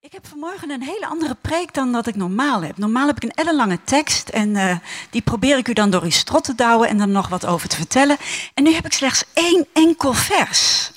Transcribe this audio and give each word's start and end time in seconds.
Ik 0.00 0.12
heb 0.12 0.26
vanmorgen 0.26 0.70
een 0.70 0.82
hele 0.82 1.06
andere 1.06 1.36
preek 1.40 1.74
dan 1.74 1.92
dat 1.92 2.06
ik 2.06 2.16
normaal 2.16 2.62
heb. 2.62 2.78
Normaal 2.78 3.06
heb 3.06 3.16
ik 3.16 3.22
een 3.22 3.44
ellenlange 3.44 3.78
tekst 3.84 4.28
en 4.28 4.54
uh, 4.54 4.76
die 5.10 5.22
probeer 5.22 5.58
ik 5.58 5.68
u 5.68 5.72
dan 5.72 5.90
door 5.90 6.02
uw 6.02 6.10
strot 6.10 6.44
te 6.44 6.54
douwen 6.54 6.88
en 6.88 6.98
dan 6.98 7.12
nog 7.12 7.28
wat 7.28 7.46
over 7.46 7.68
te 7.68 7.76
vertellen. 7.76 8.16
En 8.54 8.62
nu 8.62 8.74
heb 8.74 8.84
ik 8.84 8.92
slechts 8.92 9.24
één 9.32 9.66
enkel 9.72 10.12
vers. 10.12 10.90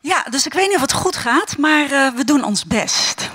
Ja, 0.00 0.26
dus 0.30 0.46
ik 0.46 0.52
weet 0.52 0.66
niet 0.66 0.74
of 0.74 0.80
het 0.80 0.92
goed 0.92 1.16
gaat, 1.16 1.58
maar 1.58 1.90
uh, 1.90 2.14
we 2.14 2.24
doen 2.24 2.44
ons 2.44 2.64
best. 2.64 3.30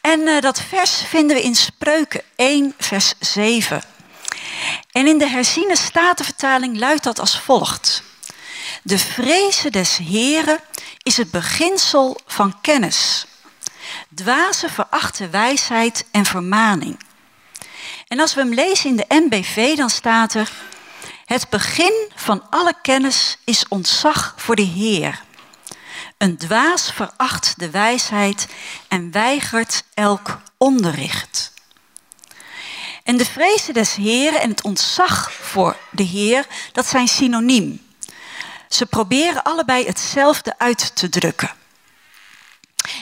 En 0.00 0.20
uh, 0.20 0.40
dat 0.40 0.60
vers 0.60 1.02
vinden 1.02 1.36
we 1.36 1.42
in 1.42 1.54
Spreuken 1.54 2.22
1, 2.36 2.74
vers 2.78 3.14
7. 3.18 3.82
En 4.92 5.06
in 5.06 5.18
de 5.18 5.28
herziene 5.28 5.76
statenvertaling 5.76 6.78
luidt 6.78 7.04
dat 7.04 7.18
als 7.18 7.40
volgt. 7.40 8.02
De 8.82 8.98
vrezen 8.98 9.72
des 9.72 9.96
Heren 9.96 10.60
is 11.08 11.16
het 11.16 11.30
beginsel 11.30 12.20
van 12.26 12.60
kennis. 12.60 13.26
Dwazen 14.14 14.70
verachten 14.70 15.30
wijsheid 15.30 16.06
en 16.10 16.24
vermaning. 16.24 16.98
En 18.08 18.20
als 18.20 18.34
we 18.34 18.40
hem 18.40 18.54
lezen 18.54 18.90
in 18.90 18.96
de 18.96 19.04
NBV, 19.08 19.76
dan 19.76 19.90
staat 19.90 20.34
er: 20.34 20.50
Het 21.24 21.48
begin 21.50 22.10
van 22.14 22.50
alle 22.50 22.74
kennis 22.82 23.38
is 23.44 23.68
ontzag 23.68 24.34
voor 24.36 24.56
de 24.56 24.62
Heer. 24.62 25.22
Een 26.18 26.36
dwaas 26.36 26.92
veracht 26.92 27.54
de 27.56 27.70
wijsheid 27.70 28.48
en 28.88 29.10
weigert 29.10 29.84
elk 29.94 30.40
onderricht. 30.56 31.52
En 33.04 33.16
de 33.16 33.24
vrezen 33.24 33.74
des 33.74 33.94
Heeren 33.94 34.40
en 34.40 34.50
het 34.50 34.62
ontzag 34.62 35.32
voor 35.32 35.76
de 35.90 36.02
Heer, 36.02 36.46
dat 36.72 36.86
zijn 36.86 37.08
synoniem. 37.08 37.87
Ze 38.68 38.86
proberen 38.86 39.42
allebei 39.42 39.86
hetzelfde 39.86 40.58
uit 40.58 40.96
te 40.96 41.08
drukken. 41.08 41.50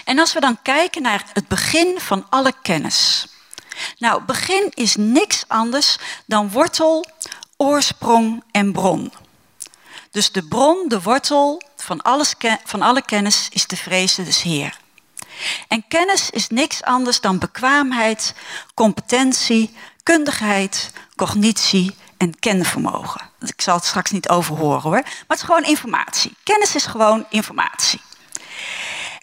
En 0.05 0.19
als 0.19 0.33
we 0.33 0.41
dan 0.41 0.63
kijken 0.63 1.03
naar 1.03 1.25
het 1.33 1.49
begin 1.49 2.01
van 2.01 2.27
alle 2.31 2.53
kennis. 2.63 3.27
Nou, 3.99 4.23
begin 4.23 4.71
is 4.75 4.97
niks 4.97 5.45
anders 5.49 5.99
dan 6.27 6.51
wortel, 6.51 7.07
oorsprong 7.57 8.43
en 8.51 8.73
bron. 8.73 9.13
Dus 10.11 10.33
de 10.33 10.43
bron, 10.43 10.89
de 10.89 11.03
wortel 11.03 11.63
van, 11.77 12.03
alles, 12.03 12.35
van 12.65 12.83
alle 12.83 13.03
kennis 13.03 13.49
is 13.51 13.67
de 13.67 13.77
vrezen 13.77 14.25
des 14.25 14.43
Heer. 14.43 14.79
En 15.69 15.85
kennis 15.89 16.31
is 16.31 16.49
niks 16.49 16.83
anders 16.83 17.21
dan 17.21 17.39
bekwaamheid, 17.39 18.35
competentie, 18.75 19.77
kundigheid, 20.03 20.91
cognitie 21.17 21.95
en 22.17 22.39
kenvermogen. 22.39 23.31
Ik 23.41 23.61
zal 23.61 23.77
het 23.77 23.85
straks 23.85 24.11
niet 24.11 24.29
overhoren 24.29 24.83
hoor. 24.83 24.91
Maar 25.03 25.25
het 25.27 25.39
is 25.39 25.43
gewoon 25.43 25.65
informatie. 25.65 26.37
Kennis 26.43 26.75
is 26.75 26.87
gewoon 26.87 27.27
informatie. 27.31 28.01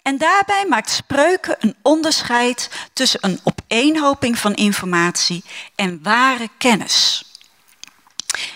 En 0.02 0.18
daarbij 0.18 0.66
maakt 0.68 0.90
spreuken 0.90 1.56
een 1.60 1.76
onderscheid 1.82 2.70
tussen 2.92 3.20
een 3.22 3.40
opeenhoping 3.44 4.38
van 4.38 4.54
informatie 4.54 5.44
en 5.74 6.02
ware 6.02 6.48
kennis. 6.58 7.24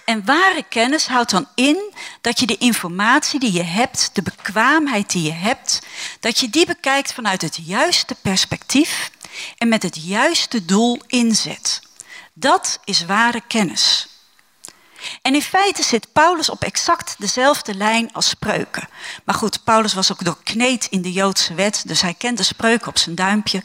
En 0.05 0.25
ware 0.25 0.65
kennis 0.69 1.07
houdt 1.07 1.31
dan 1.31 1.49
in 1.55 1.95
dat 2.21 2.41
je 2.41 2.47
de 2.47 2.57
informatie 2.59 3.41
die 3.41 3.53
je 3.53 3.63
hebt, 3.63 4.11
de 4.13 4.23
bekwaamheid 4.23 5.11
die 5.11 5.23
je 5.23 5.33
hebt, 5.33 5.83
dat 6.21 6.39
je 6.39 6.51
die 6.51 6.67
bekijkt 6.67 7.13
vanuit 7.13 7.43
het 7.43 7.59
juiste 7.63 8.15
perspectief 8.23 9.11
en 9.59 9.69
met 9.69 9.83
het 9.83 10.03
juiste 10.03 10.65
doel 10.65 11.01
inzet. 11.07 11.81
Dat 12.33 12.81
is 12.85 13.05
ware 13.05 13.43
kennis. 13.49 14.09
En 15.23 15.35
in 15.35 15.43
feite 15.43 15.83
zit 15.83 16.13
Paulus 16.13 16.51
op 16.51 16.63
exact 16.63 17.15
dezelfde 17.19 17.75
lijn 17.75 18.13
als 18.13 18.29
spreuken. 18.29 18.89
Maar 19.25 19.35
goed, 19.35 19.65
Paulus 19.65 19.95
was 19.95 20.13
ook 20.13 20.25
doorkneed 20.25 20.87
in 20.91 21.03
de 21.03 21.13
Joodse 21.13 21.55
wet, 21.55 21.83
dus 21.87 22.01
hij 22.01 22.15
kent 22.15 22.37
de 22.37 22.43
spreuken 22.43 22.89
op 22.89 22.99
zijn 22.99 23.15
duimpje. 23.15 23.63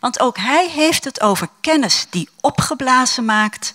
Want 0.00 0.20
ook 0.20 0.36
hij 0.36 0.68
heeft 0.68 1.04
het 1.04 1.20
over 1.20 1.48
kennis 1.60 2.06
die 2.10 2.28
opgeblazen 2.40 3.24
maakt 3.24 3.72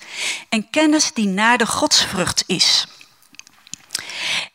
en 0.50 0.70
kennis 0.70 1.14
die 1.14 1.28
naar 1.28 1.58
de 1.58 1.68
godsvrucht 1.68 2.44
is. 2.48 2.88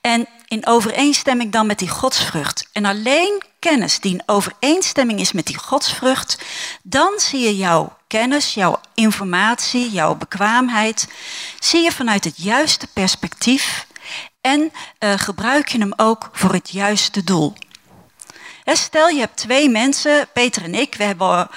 En 0.00 0.28
in 0.48 0.66
overeenstemming 0.66 1.52
dan 1.52 1.66
met 1.66 1.78
die 1.78 1.88
godsvrucht. 1.88 2.68
En 2.72 2.84
alleen 2.84 3.42
kennis 3.62 4.00
die 4.00 4.12
in 4.12 4.22
overeenstemming 4.26 5.20
is 5.20 5.32
met 5.32 5.46
die 5.46 5.58
godsvrucht, 5.58 6.38
dan 6.82 7.12
zie 7.16 7.40
je 7.40 7.56
jouw 7.56 7.96
kennis, 8.06 8.54
jouw 8.54 8.80
informatie, 8.94 9.90
jouw 9.90 10.14
bekwaamheid, 10.14 11.08
zie 11.58 11.82
je 11.82 11.92
vanuit 11.92 12.24
het 12.24 12.34
juiste 12.36 12.86
perspectief 12.86 13.86
en 14.40 14.72
uh, 15.00 15.12
gebruik 15.16 15.68
je 15.68 15.78
hem 15.78 15.92
ook 15.96 16.28
voor 16.32 16.52
het 16.52 16.70
juiste 16.70 17.24
doel. 17.24 17.54
Stel 18.64 19.08
je 19.08 19.20
hebt 19.20 19.36
twee 19.36 19.68
mensen, 19.68 20.28
Peter 20.32 20.62
en 20.62 20.74
ik, 20.74 20.94
we 20.94 21.04
hebben, 21.04 21.48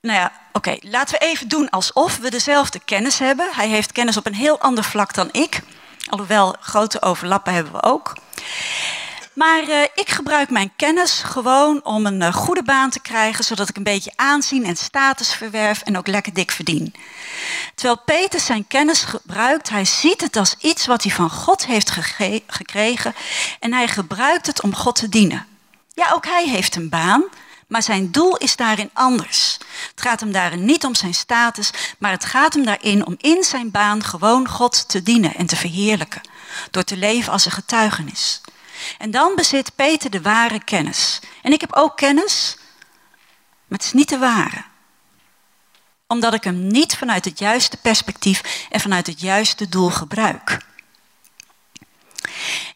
nou 0.00 0.18
ja, 0.18 0.32
oké, 0.52 0.76
laten 0.80 1.18
we 1.18 1.24
even 1.24 1.48
doen 1.48 1.70
alsof 1.70 2.16
we 2.16 2.30
dezelfde 2.30 2.80
kennis 2.84 3.18
hebben. 3.18 3.48
Hij 3.52 3.68
heeft 3.68 3.92
kennis 3.92 4.16
op 4.16 4.26
een 4.26 4.34
heel 4.34 4.60
ander 4.60 4.84
vlak 4.84 5.14
dan 5.14 5.28
ik, 5.32 5.60
alhoewel 6.08 6.56
grote 6.60 7.02
overlappen 7.02 7.52
hebben 7.52 7.72
we 7.72 7.82
ook. 7.82 8.12
Maar 9.32 9.68
uh, 9.68 9.82
ik 9.94 10.10
gebruik 10.10 10.50
mijn 10.50 10.72
kennis 10.76 11.22
gewoon 11.22 11.84
om 11.84 12.06
een 12.06 12.20
uh, 12.20 12.34
goede 12.34 12.62
baan 12.62 12.90
te 12.90 13.00
krijgen, 13.00 13.44
zodat 13.44 13.68
ik 13.68 13.76
een 13.76 13.82
beetje 13.82 14.12
aanzien 14.16 14.64
en 14.64 14.76
status 14.76 15.34
verwerf 15.34 15.82
en 15.82 15.98
ook 15.98 16.06
lekker 16.06 16.34
dik 16.34 16.50
verdien. 16.50 16.94
Terwijl 17.74 18.00
Peter 18.04 18.40
zijn 18.40 18.66
kennis 18.66 19.02
gebruikt, 19.02 19.68
hij 19.68 19.84
ziet 19.84 20.20
het 20.20 20.36
als 20.36 20.54
iets 20.58 20.86
wat 20.86 21.02
hij 21.02 21.12
van 21.12 21.30
God 21.30 21.66
heeft 21.66 21.90
gekregen 22.46 23.14
en 23.60 23.72
hij 23.72 23.88
gebruikt 23.88 24.46
het 24.46 24.62
om 24.62 24.74
God 24.74 24.94
te 24.94 25.08
dienen. 25.08 25.46
Ja, 25.94 26.12
ook 26.12 26.26
hij 26.26 26.48
heeft 26.48 26.76
een 26.76 26.88
baan, 26.88 27.24
maar 27.66 27.82
zijn 27.82 28.10
doel 28.10 28.36
is 28.36 28.56
daarin 28.56 28.90
anders. 28.92 29.58
Het 29.90 30.00
gaat 30.00 30.20
hem 30.20 30.32
daarin 30.32 30.64
niet 30.64 30.84
om 30.84 30.94
zijn 30.94 31.14
status, 31.14 31.70
maar 31.98 32.10
het 32.10 32.24
gaat 32.24 32.54
hem 32.54 32.64
daarin 32.64 33.06
om 33.06 33.14
in 33.18 33.44
zijn 33.44 33.70
baan 33.70 34.04
gewoon 34.04 34.48
God 34.48 34.88
te 34.88 35.02
dienen 35.02 35.34
en 35.34 35.46
te 35.46 35.56
verheerlijken, 35.56 36.20
door 36.70 36.84
te 36.84 36.96
leven 36.96 37.32
als 37.32 37.44
een 37.44 37.50
getuigenis. 37.50 38.40
En 38.98 39.10
dan 39.10 39.34
bezit 39.34 39.74
Peter 39.74 40.10
de 40.10 40.22
ware 40.22 40.64
kennis. 40.64 41.20
En 41.42 41.52
ik 41.52 41.60
heb 41.60 41.72
ook 41.74 41.96
kennis, 41.96 42.56
maar 43.66 43.78
het 43.78 43.84
is 43.84 43.92
niet 43.92 44.08
de 44.08 44.18
ware. 44.18 44.64
Omdat 46.06 46.34
ik 46.34 46.44
hem 46.44 46.66
niet 46.66 46.96
vanuit 46.96 47.24
het 47.24 47.38
juiste 47.38 47.76
perspectief 47.76 48.66
en 48.70 48.80
vanuit 48.80 49.06
het 49.06 49.20
juiste 49.20 49.68
doel 49.68 49.90
gebruik. 49.90 50.58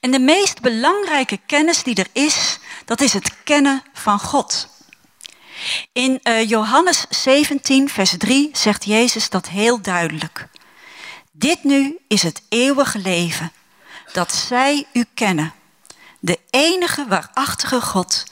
En 0.01 0.11
de 0.11 0.19
meest 0.19 0.61
belangrijke 0.61 1.41
kennis 1.47 1.83
die 1.83 1.95
er 1.95 2.09
is, 2.13 2.59
dat 2.85 3.01
is 3.01 3.13
het 3.13 3.43
kennen 3.45 3.83
van 3.93 4.19
God. 4.19 4.69
In 5.93 6.21
uh, 6.23 6.49
Johannes 6.49 7.05
17, 7.09 7.89
vers 7.89 8.15
3 8.19 8.51
zegt 8.53 8.85
Jezus 8.85 9.31
dat 9.31 9.49
heel 9.49 9.81
duidelijk. 9.81 10.49
Dit 11.33 11.65
nu 11.65 11.99
is 12.09 12.23
het 12.23 12.43
eeuwige 12.49 12.99
leven, 12.99 13.53
dat 14.13 14.33
zij 14.33 14.87
u 14.93 15.05
kennen, 15.15 15.53
de 16.25 16.39
enige 16.51 17.07
waarachtige 17.07 17.81
God 17.81 18.25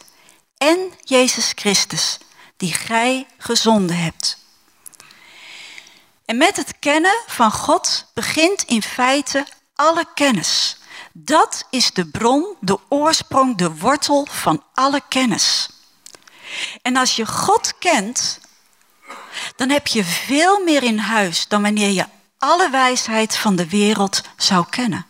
en 0.56 0.92
Jezus 1.00 1.52
Christus, 1.54 2.18
die 2.56 2.72
gij 2.72 3.26
gezonden 3.38 3.96
hebt. 3.96 4.38
En 6.24 6.36
met 6.36 6.56
het 6.56 6.78
kennen 6.78 7.22
van 7.26 7.52
God 7.52 8.06
begint 8.14 8.62
in 8.62 8.82
feite 8.82 9.46
alle 9.74 10.06
kennis. 10.14 10.76
Dat 11.12 11.66
is 11.70 11.92
de 11.92 12.06
bron, 12.06 12.56
de 12.60 12.78
oorsprong, 12.88 13.56
de 13.56 13.76
wortel 13.76 14.26
van 14.30 14.64
alle 14.74 15.02
kennis. 15.08 15.68
En 16.82 16.96
als 16.96 17.16
je 17.16 17.26
God 17.26 17.78
kent, 17.78 18.40
dan 19.56 19.70
heb 19.70 19.86
je 19.86 20.04
veel 20.04 20.64
meer 20.64 20.82
in 20.82 20.98
huis 20.98 21.48
dan 21.48 21.62
wanneer 21.62 21.90
je 21.90 22.06
alle 22.38 22.70
wijsheid 22.70 23.36
van 23.36 23.56
de 23.56 23.68
wereld 23.68 24.20
zou 24.36 24.66
kennen. 24.70 25.06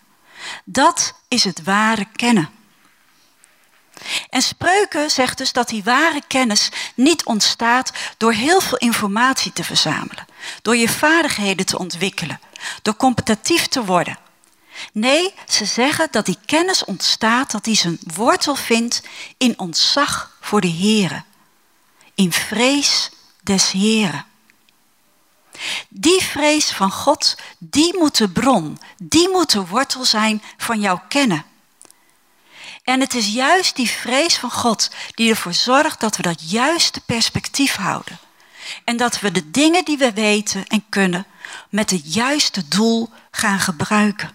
Dat 0.65 1.15
is 1.29 1.45
het 1.45 1.63
ware 1.65 2.07
kennen. 2.13 2.61
En 4.31 4.43
spreuken 4.43 5.11
zegt 5.11 5.39
dus 5.39 5.53
dat 5.53 5.69
die 5.69 5.85
ware 5.85 6.23
kennis 6.27 6.69
niet 6.95 7.25
ontstaat 7.25 7.93
door 8.17 8.33
heel 8.33 8.61
veel 8.61 8.79
informatie 8.79 9.53
te 9.53 9.65
verzamelen, 9.65 10.27
door 10.63 10.77
je 10.77 10.89
vaardigheden 10.89 11.67
te 11.67 11.79
ontwikkelen, 11.79 12.41
door 12.83 12.97
competitief 12.97 13.67
te 13.67 13.85
worden. 13.85 14.19
Nee, 14.93 15.35
ze 15.49 15.65
zeggen 15.65 16.09
dat 16.11 16.27
die 16.27 16.39
kennis 16.47 16.85
ontstaat, 16.85 17.51
dat 17.51 17.65
die 17.65 17.77
zijn 17.77 17.99
wortel 18.15 18.55
vindt 18.55 19.03
in 19.37 19.59
ontzag 19.59 20.37
voor 20.41 20.61
de 20.61 20.73
Here, 20.73 21.23
in 22.15 22.33
vrees 22.33 23.11
des 23.43 23.71
Heren. 23.71 24.27
Die 25.89 26.23
vrees 26.23 26.71
van 26.71 26.91
God, 26.91 27.37
die 27.59 27.99
moet 27.99 28.17
de 28.17 28.29
bron, 28.29 28.79
die 29.03 29.29
moet 29.29 29.51
de 29.51 29.67
wortel 29.67 30.05
zijn 30.05 30.43
van 30.57 30.81
jouw 30.81 31.03
kennen. 31.09 31.45
En 32.83 33.01
het 33.01 33.15
is 33.15 33.29
juist 33.29 33.77
die 33.77 33.91
vrees 33.91 34.37
van 34.37 34.51
God 34.51 34.91
die 35.15 35.31
ervoor 35.31 35.55
zorgt 35.55 36.01
dat 36.01 36.17
we 36.17 36.23
dat 36.23 36.51
juiste 36.51 37.01
perspectief 37.01 37.75
houden. 37.75 38.19
En 38.85 38.97
dat 38.97 39.21
we 39.21 39.33
de 39.33 39.51
dingen 39.51 39.85
die 39.85 39.99
we 39.99 40.13
weten 40.13 40.67
en 40.67 40.85
kunnen 40.89 41.27
met 41.69 41.91
het 41.91 42.15
juiste 42.15 42.69
doel 42.69 43.11
gaan 43.31 43.59
gebruiken. 43.59 44.31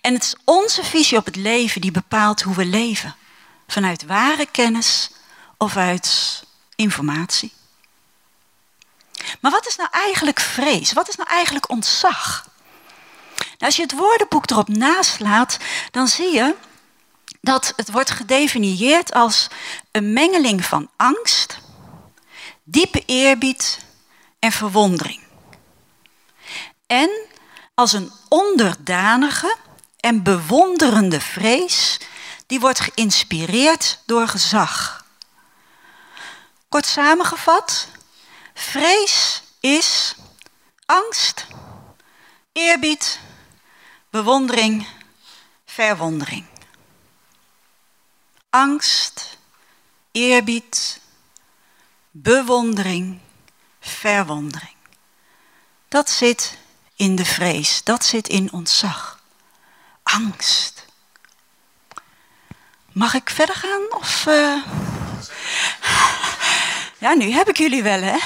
En 0.00 0.14
het 0.14 0.22
is 0.22 0.34
onze 0.44 0.84
visie 0.84 1.18
op 1.18 1.24
het 1.24 1.36
leven 1.36 1.80
die 1.80 1.90
bepaalt 1.90 2.42
hoe 2.42 2.54
we 2.54 2.64
leven. 2.64 3.14
vanuit 3.66 4.06
ware 4.06 4.46
kennis 4.46 5.10
of 5.56 5.76
uit 5.76 6.42
informatie. 6.76 7.52
Maar 9.40 9.50
wat 9.50 9.66
is 9.66 9.76
nou 9.76 9.88
eigenlijk 9.90 10.40
vrees? 10.40 10.92
Wat 10.92 11.08
is 11.08 11.16
nou 11.16 11.28
eigenlijk 11.28 11.70
ontzag? 11.70 12.48
Nou, 13.36 13.58
als 13.58 13.76
je 13.76 13.82
het 13.82 13.92
woordenboek 13.92 14.50
erop 14.50 14.68
naslaat, 14.68 15.58
dan 15.90 16.08
zie 16.08 16.32
je 16.32 16.54
dat 17.40 17.72
het 17.76 17.90
wordt 17.90 18.10
gedefinieerd 18.10 19.12
als 19.12 19.48
een 19.90 20.12
mengeling 20.12 20.64
van 20.64 20.90
angst, 20.96 21.58
diepe 22.62 23.02
eerbied 23.06 23.78
en 24.38 24.52
verwondering. 24.52 25.20
En 26.86 27.10
als 27.74 27.92
een 27.92 28.12
onderdanige 28.28 29.56
en 30.00 30.22
bewonderende 30.22 31.20
vrees 31.20 31.98
die 32.46 32.60
wordt 32.60 32.80
geïnspireerd 32.80 34.02
door 34.06 34.28
gezag. 34.28 35.04
Kort 36.68 36.86
samengevat, 36.86 37.88
vrees 38.54 39.42
is 39.60 40.14
angst, 40.86 41.46
eerbied, 42.52 43.20
bewondering, 44.10 44.86
verwondering. 45.64 46.49
Angst, 48.50 49.38
eerbied, 50.12 51.00
bewondering, 52.10 53.18
verwondering. 53.80 54.76
Dat 55.88 56.10
zit 56.10 56.58
in 56.96 57.16
de 57.16 57.24
vrees, 57.24 57.84
dat 57.84 58.04
zit 58.04 58.28
in 58.28 58.52
ontzag. 58.52 59.22
Angst. 60.02 60.86
Mag 62.92 63.14
ik 63.14 63.30
verder 63.30 63.54
gaan? 63.54 64.00
Of, 64.00 64.26
uh... 64.26 64.64
Ja, 66.98 67.14
nu 67.14 67.30
heb 67.30 67.48
ik 67.48 67.56
jullie 67.56 67.82
wel, 67.82 68.00
hè? 68.02 68.16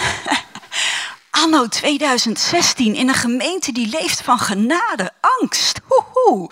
Anno 1.30 1.68
2016 1.68 2.94
in 2.94 3.08
een 3.08 3.14
gemeente 3.14 3.72
die 3.72 3.86
leeft 3.88 4.22
van 4.22 4.38
genade, 4.38 5.12
angst. 5.20 5.80
Hoehoe. 5.86 6.50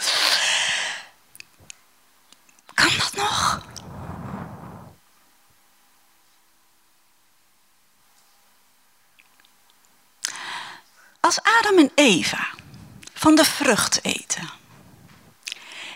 Kan 2.83 2.99
dat 2.99 3.15
nog? 3.15 3.61
Als 11.21 11.43
Adam 11.43 11.79
en 11.79 11.93
Eva 11.95 12.49
van 13.15 13.35
de 13.35 13.45
vrucht 13.45 14.05
eten 14.05 14.51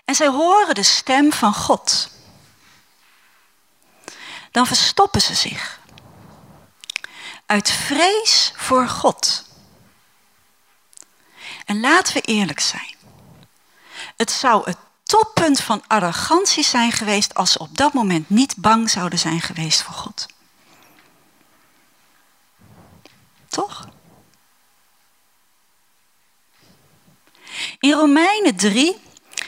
en 0.04 0.14
zij 0.14 0.26
horen 0.28 0.74
de 0.74 0.82
stem 0.82 1.32
van 1.32 1.54
God, 1.54 2.10
dan 4.50 4.66
verstoppen 4.66 5.20
ze 5.20 5.34
zich 5.34 5.80
uit 7.46 7.70
vrees 7.70 8.52
voor 8.56 8.88
God. 8.88 9.44
En 11.64 11.80
laten 11.80 12.14
we 12.14 12.20
eerlijk 12.20 12.60
zijn. 12.60 12.94
Het 14.16 14.30
zou 14.30 14.64
het 14.64 14.78
toppunt 15.06 15.60
van 15.60 15.82
arrogantie 15.86 16.64
zijn 16.64 16.92
geweest 16.92 17.34
als 17.34 17.52
ze 17.52 17.58
op 17.58 17.76
dat 17.76 17.92
moment 17.92 18.30
niet 18.30 18.56
bang 18.56 18.90
zouden 18.90 19.18
zijn 19.18 19.40
geweest 19.40 19.82
voor 19.82 19.94
God. 19.94 20.26
Toch? 23.48 23.88
In 27.78 27.92
Romeinen 27.92 28.56
3, 28.56 28.96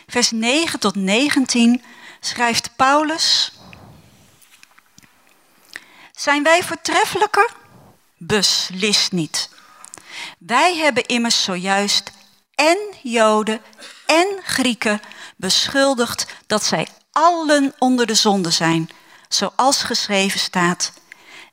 vers 0.07 0.31
9 0.31 0.81
tot 0.81 0.95
19 0.95 1.83
schrijft 2.21 2.77
Paulus: 2.77 3.53
Zijn 6.13 6.43
wij 6.43 6.63
voortreffelijker? 6.63 7.51
Beslist 8.17 9.13
niet. 9.13 9.51
Wij 10.39 10.77
hebben 10.77 11.07
immers 11.07 11.43
zojuist 11.43 12.13
en 12.55 12.79
Joden 13.03 13.63
en 14.07 14.41
Grieken 14.43 15.01
beschuldigd 15.39 16.27
dat 16.47 16.65
zij 16.65 16.89
allen 17.13 17.75
onder 17.79 18.07
de 18.07 18.15
zonde 18.15 18.51
zijn, 18.51 18.91
zoals 19.29 19.83
geschreven 19.83 20.41
staat. 20.41 20.93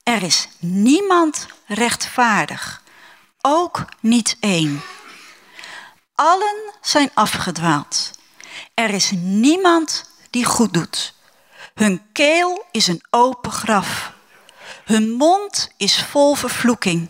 Er 0.04 0.24
is 0.24 0.48
niemand 0.60 1.46
rechtvaardig, 1.66 2.82
ook 3.42 3.86
niet 4.00 4.38
één. 4.40 4.82
Allen 6.16 6.74
zijn 6.82 7.12
afgedwaald. 7.14 8.12
Er 8.74 8.90
is 8.90 9.12
niemand 9.16 10.10
die 10.30 10.46
goed 10.46 10.74
doet. 10.74 11.14
Hun 11.74 12.02
keel 12.12 12.66
is 12.72 12.88
een 12.88 13.04
open 13.10 13.52
graf. 13.52 14.14
Hun 14.86 15.12
mond 15.12 15.70
is 15.78 16.04
vol 16.04 16.36
vervloeking. 16.36 17.10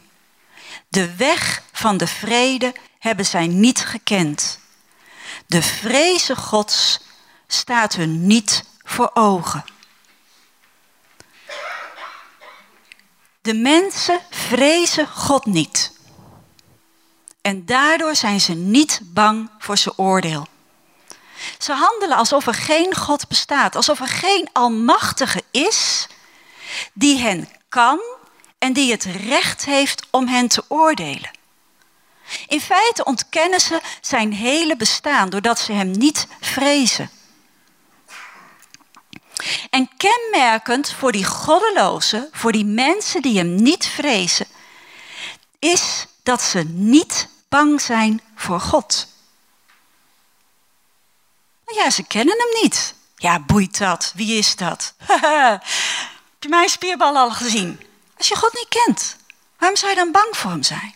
De 0.87 1.15
weg 1.15 1.63
van 1.71 1.97
de 1.97 2.07
vrede 2.07 2.75
hebben 2.99 3.25
zij 3.25 3.47
niet 3.47 3.79
gekend. 3.79 4.59
De 5.47 5.61
vreze 5.61 6.35
Gods 6.35 6.99
staat 7.47 7.95
hun 7.95 8.27
niet 8.27 8.63
voor 8.83 9.11
ogen. 9.13 9.65
De 13.41 13.53
mensen 13.53 14.19
vrezen 14.29 15.07
God 15.07 15.45
niet. 15.45 15.93
En 17.41 17.65
daardoor 17.65 18.15
zijn 18.15 18.41
ze 18.41 18.53
niet 18.53 18.99
bang 19.03 19.49
voor 19.59 19.77
zijn 19.77 19.97
oordeel. 19.97 20.47
Ze 21.57 21.73
handelen 21.73 22.17
alsof 22.17 22.47
er 22.47 22.53
geen 22.53 22.95
God 22.95 23.27
bestaat, 23.27 23.75
alsof 23.75 23.99
er 23.99 24.07
geen 24.07 24.49
Almachtige 24.51 25.43
is 25.51 26.07
die 26.93 27.17
hen 27.17 27.49
kan 27.69 27.99
en 28.57 28.73
die 28.73 28.91
het 28.91 29.03
recht 29.03 29.65
heeft 29.65 30.05
om 30.09 30.27
hen 30.27 30.47
te 30.47 30.63
oordelen. 30.67 31.31
In 32.47 32.61
feite 32.61 33.03
ontkennen 33.03 33.59
ze 33.59 33.81
zijn 34.01 34.33
hele 34.33 34.75
bestaan 34.75 35.29
doordat 35.29 35.59
ze 35.59 35.71
hem 35.71 35.91
niet 35.91 36.27
vrezen. 36.41 37.09
En 39.69 39.89
kenmerkend 39.97 40.91
voor 40.91 41.11
die 41.11 41.25
goddelozen, 41.25 42.29
voor 42.31 42.51
die 42.51 42.65
mensen 42.65 43.21
die 43.21 43.37
hem 43.37 43.55
niet 43.55 43.85
vrezen, 43.85 44.47
is 45.59 46.05
dat 46.23 46.41
ze 46.41 46.63
niet 46.63 47.29
bang 47.49 47.81
zijn 47.81 48.21
voor 48.35 48.59
God. 48.59 49.07
Ja, 51.65 51.89
ze 51.89 52.03
kennen 52.03 52.37
hem 52.37 52.61
niet. 52.61 52.93
Ja, 53.15 53.39
boeit 53.39 53.77
dat? 53.77 54.11
Wie 54.15 54.37
is 54.37 54.55
dat? 54.55 54.93
Heb 55.07 56.39
je 56.39 56.49
mijn 56.49 56.69
spierbal 56.69 57.17
al 57.17 57.31
gezien? 57.31 57.79
Als 58.17 58.27
je 58.27 58.35
God 58.35 58.53
niet 58.53 58.83
kent, 58.85 59.15
waarom 59.57 59.77
zou 59.77 59.91
je 59.91 59.97
dan 59.97 60.11
bang 60.11 60.37
voor 60.37 60.51
hem 60.51 60.63
zijn? 60.63 60.95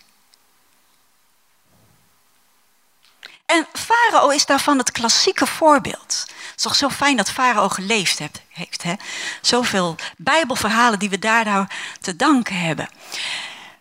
En 3.49 3.67
Farao 3.73 4.29
is 4.29 4.45
daarvan 4.45 4.77
het 4.77 4.91
klassieke 4.91 5.45
voorbeeld. 5.47 6.25
Het 6.27 6.53
is 6.55 6.61
toch 6.61 6.75
zo 6.75 6.89
fijn 6.89 7.17
dat 7.17 7.31
Farao 7.31 7.69
geleefd 7.69 8.19
heeft. 8.49 8.83
Hè? 8.83 8.93
Zoveel 9.41 9.95
bijbelverhalen 10.17 10.99
die 10.99 11.09
we 11.09 11.19
daardoor 11.19 11.67
te 12.01 12.15
danken 12.15 12.59
hebben. 12.59 12.89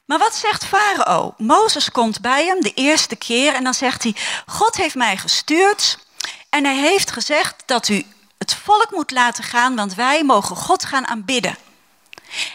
Maar 0.05 0.19
wat 0.19 0.35
zegt 0.35 0.65
Farao? 0.65 1.35
Mozes 1.37 1.91
komt 1.91 2.21
bij 2.21 2.47
hem 2.47 2.61
de 2.61 2.73
eerste 2.75 3.17
keer 3.17 3.55
en 3.55 3.65
dan 3.65 3.75
zegt 3.75 4.03
hij: 4.03 4.17
God 4.47 4.77
heeft 4.77 4.95
mij 4.95 5.17
gestuurd 5.17 5.99
en 6.49 6.65
hij 6.65 6.77
heeft 6.77 7.11
gezegd 7.11 7.55
dat 7.67 7.89
u 7.89 8.07
het 8.39 8.55
volk 8.55 8.91
moet 8.91 9.11
laten 9.11 9.45
gaan, 9.45 9.77
want 9.77 9.95
wij 9.95 10.25
mogen 10.25 10.57
God 10.57 10.85
gaan 10.85 11.07
aanbidden. 11.07 11.57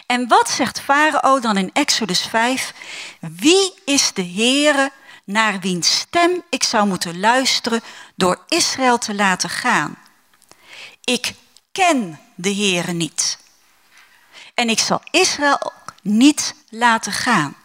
En 0.06 0.28
wat 0.28 0.50
zegt 0.50 0.80
Farao 0.80 1.40
dan 1.40 1.56
in 1.56 1.70
Exodus 1.72 2.20
5? 2.20 2.72
Wie 3.20 3.74
is 3.84 4.12
de 4.12 4.24
Heere 4.24 4.92
naar 5.24 5.60
wiens 5.60 5.98
stem 5.98 6.42
ik 6.50 6.62
zou 6.62 6.86
moeten 6.86 7.20
luisteren 7.20 7.82
door 8.14 8.42
Israël 8.48 8.98
te 8.98 9.14
laten 9.14 9.50
gaan? 9.50 9.98
Ik 11.04 11.34
ken 11.72 12.20
de 12.34 12.54
Heere 12.54 12.92
niet. 12.92 13.38
En 14.54 14.68
ik 14.68 14.78
zal 14.78 15.00
Israël 15.10 15.72
niet 16.02 16.54
laten 16.68 17.12
gaan. 17.12 17.56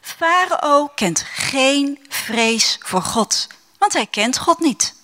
Farao 0.00 0.90
kent 0.94 1.24
geen 1.32 1.98
vrees 2.08 2.78
voor 2.80 3.02
God, 3.02 3.46
want 3.78 3.92
hij 3.92 4.06
kent 4.06 4.38
God 4.38 4.58
niet. 4.58 4.94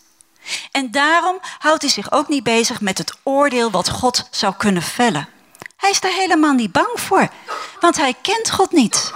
En 0.70 0.90
daarom 0.90 1.38
houdt 1.58 1.82
hij 1.82 1.90
zich 1.90 2.12
ook 2.12 2.28
niet 2.28 2.42
bezig 2.42 2.80
met 2.80 2.98
het 2.98 3.14
oordeel 3.22 3.70
wat 3.70 3.90
God 3.90 4.28
zou 4.30 4.54
kunnen 4.56 4.82
vellen. 4.82 5.28
Hij 5.76 5.90
is 5.90 6.00
daar 6.00 6.12
helemaal 6.12 6.52
niet 6.52 6.72
bang 6.72 7.00
voor, 7.00 7.28
want 7.80 7.96
hij 7.96 8.14
kent 8.22 8.50
God 8.50 8.72
niet. 8.72 9.12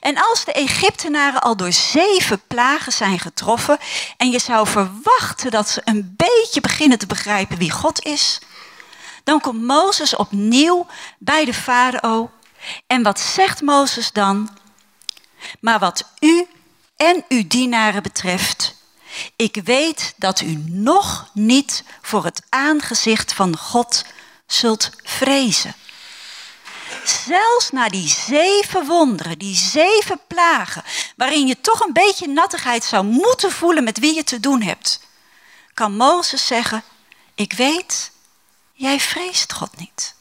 En 0.00 0.16
als 0.18 0.44
de 0.44 0.52
Egyptenaren 0.52 1.40
al 1.40 1.56
door 1.56 1.72
zeven 1.72 2.42
plagen 2.46 2.92
zijn 2.92 3.18
getroffen 3.18 3.78
en 4.16 4.30
je 4.30 4.38
zou 4.38 4.66
verwachten 4.66 5.50
dat 5.50 5.68
ze 5.68 5.80
een 5.84 6.14
beetje 6.16 6.60
beginnen 6.60 6.98
te 6.98 7.06
begrijpen 7.06 7.58
wie 7.58 7.70
God 7.70 8.04
is, 8.04 8.38
dan 9.24 9.40
komt 9.40 9.62
Mozes 9.62 10.16
opnieuw 10.16 10.86
bij 11.18 11.44
de 11.44 11.54
farao. 11.54 12.30
En 12.86 13.02
wat 13.02 13.20
zegt 13.20 13.60
Mozes 13.60 14.12
dan? 14.12 14.58
Maar 15.60 15.78
wat 15.78 16.04
u 16.20 16.46
en 16.96 17.24
uw 17.28 17.46
dienaren 17.46 18.02
betreft, 18.02 18.80
Ik 19.36 19.60
weet 19.64 20.14
dat 20.16 20.40
u 20.40 20.62
nog 20.66 21.30
niet 21.32 21.84
voor 22.02 22.24
het 22.24 22.42
aangezicht 22.48 23.32
van 23.32 23.56
God 23.56 24.04
zult 24.46 24.90
vrezen. 25.02 25.74
Zelfs 27.04 27.70
na 27.70 27.88
die 27.88 28.08
zeven 28.08 28.86
wonderen, 28.86 29.38
die 29.38 29.56
zeven 29.56 30.20
plagen, 30.26 30.84
waarin 31.16 31.46
je 31.46 31.60
toch 31.60 31.80
een 31.80 31.92
beetje 31.92 32.28
nattigheid 32.28 32.84
zou 32.84 33.04
moeten 33.04 33.52
voelen 33.52 33.84
met 33.84 33.98
wie 33.98 34.14
je 34.14 34.24
te 34.24 34.40
doen 34.40 34.62
hebt, 34.62 35.00
kan 35.74 35.96
Mozes 35.96 36.46
zeggen: 36.46 36.82
Ik 37.34 37.52
weet, 37.52 38.10
jij 38.72 39.00
vreest 39.00 39.52
God 39.52 39.76
niet. 39.76 40.14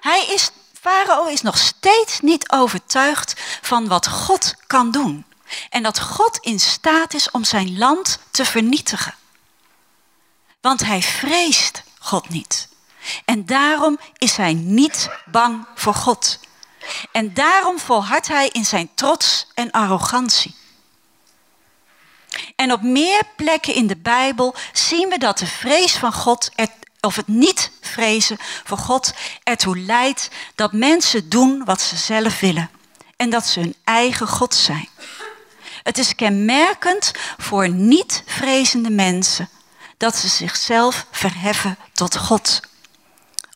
Hij 0.00 0.26
is, 0.26 0.50
Farao 0.80 1.26
is 1.26 1.42
nog 1.42 1.58
steeds 1.58 2.20
niet 2.20 2.50
overtuigd 2.50 3.34
van 3.62 3.88
wat 3.88 4.08
God 4.08 4.54
kan 4.66 4.90
doen. 4.90 5.24
En 5.70 5.82
dat 5.82 6.00
God 6.00 6.38
in 6.40 6.60
staat 6.60 7.14
is 7.14 7.30
om 7.30 7.44
zijn 7.44 7.78
land 7.78 8.18
te 8.30 8.44
vernietigen. 8.44 9.14
Want 10.60 10.80
hij 10.80 11.02
vreest 11.02 11.82
God 11.98 12.28
niet. 12.28 12.68
En 13.24 13.46
daarom 13.46 13.98
is 14.18 14.36
hij 14.36 14.52
niet 14.52 15.10
bang 15.26 15.66
voor 15.74 15.94
God. 15.94 16.38
En 17.12 17.34
daarom 17.34 17.78
volhardt 17.78 18.28
hij 18.28 18.48
in 18.48 18.64
zijn 18.64 18.90
trots 18.94 19.46
en 19.54 19.70
arrogantie. 19.70 20.54
En 22.56 22.72
op 22.72 22.82
meer 22.82 23.22
plekken 23.36 23.74
in 23.74 23.86
de 23.86 23.96
Bijbel 23.96 24.54
zien 24.72 25.08
we 25.08 25.18
dat 25.18 25.38
de 25.38 25.46
vrees 25.46 25.96
van 25.96 26.12
God, 26.12 26.50
of 27.00 27.16
het 27.16 27.28
niet 27.28 27.70
vrezen 27.80 28.36
voor 28.64 28.78
God, 28.78 29.12
ertoe 29.42 29.78
leidt 29.78 30.28
dat 30.54 30.72
mensen 30.72 31.28
doen 31.28 31.64
wat 31.64 31.80
ze 31.80 31.96
zelf 31.96 32.40
willen. 32.40 32.70
En 33.16 33.30
dat 33.30 33.46
ze 33.46 33.60
hun 33.60 33.74
eigen 33.84 34.28
God 34.28 34.54
zijn. 34.54 34.88
Het 35.82 35.98
is 35.98 36.14
kenmerkend 36.14 37.12
voor 37.38 37.68
niet 37.68 38.22
vrezende 38.26 38.90
mensen 38.90 39.48
dat 39.96 40.16
ze 40.16 40.28
zichzelf 40.28 41.06
verheffen 41.10 41.78
tot 41.92 42.16
God. 42.16 42.60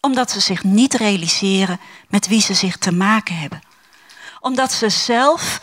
Omdat 0.04 0.30
ze 0.30 0.40
zich 0.40 0.64
niet 0.64 0.94
realiseren 0.94 1.80
met 2.08 2.26
wie 2.26 2.40
ze 2.40 2.54
zich 2.54 2.76
te 2.76 2.92
maken 2.92 3.36
hebben. 3.36 3.60
Omdat 4.40 4.72
ze 4.72 4.88
zelf 4.88 5.60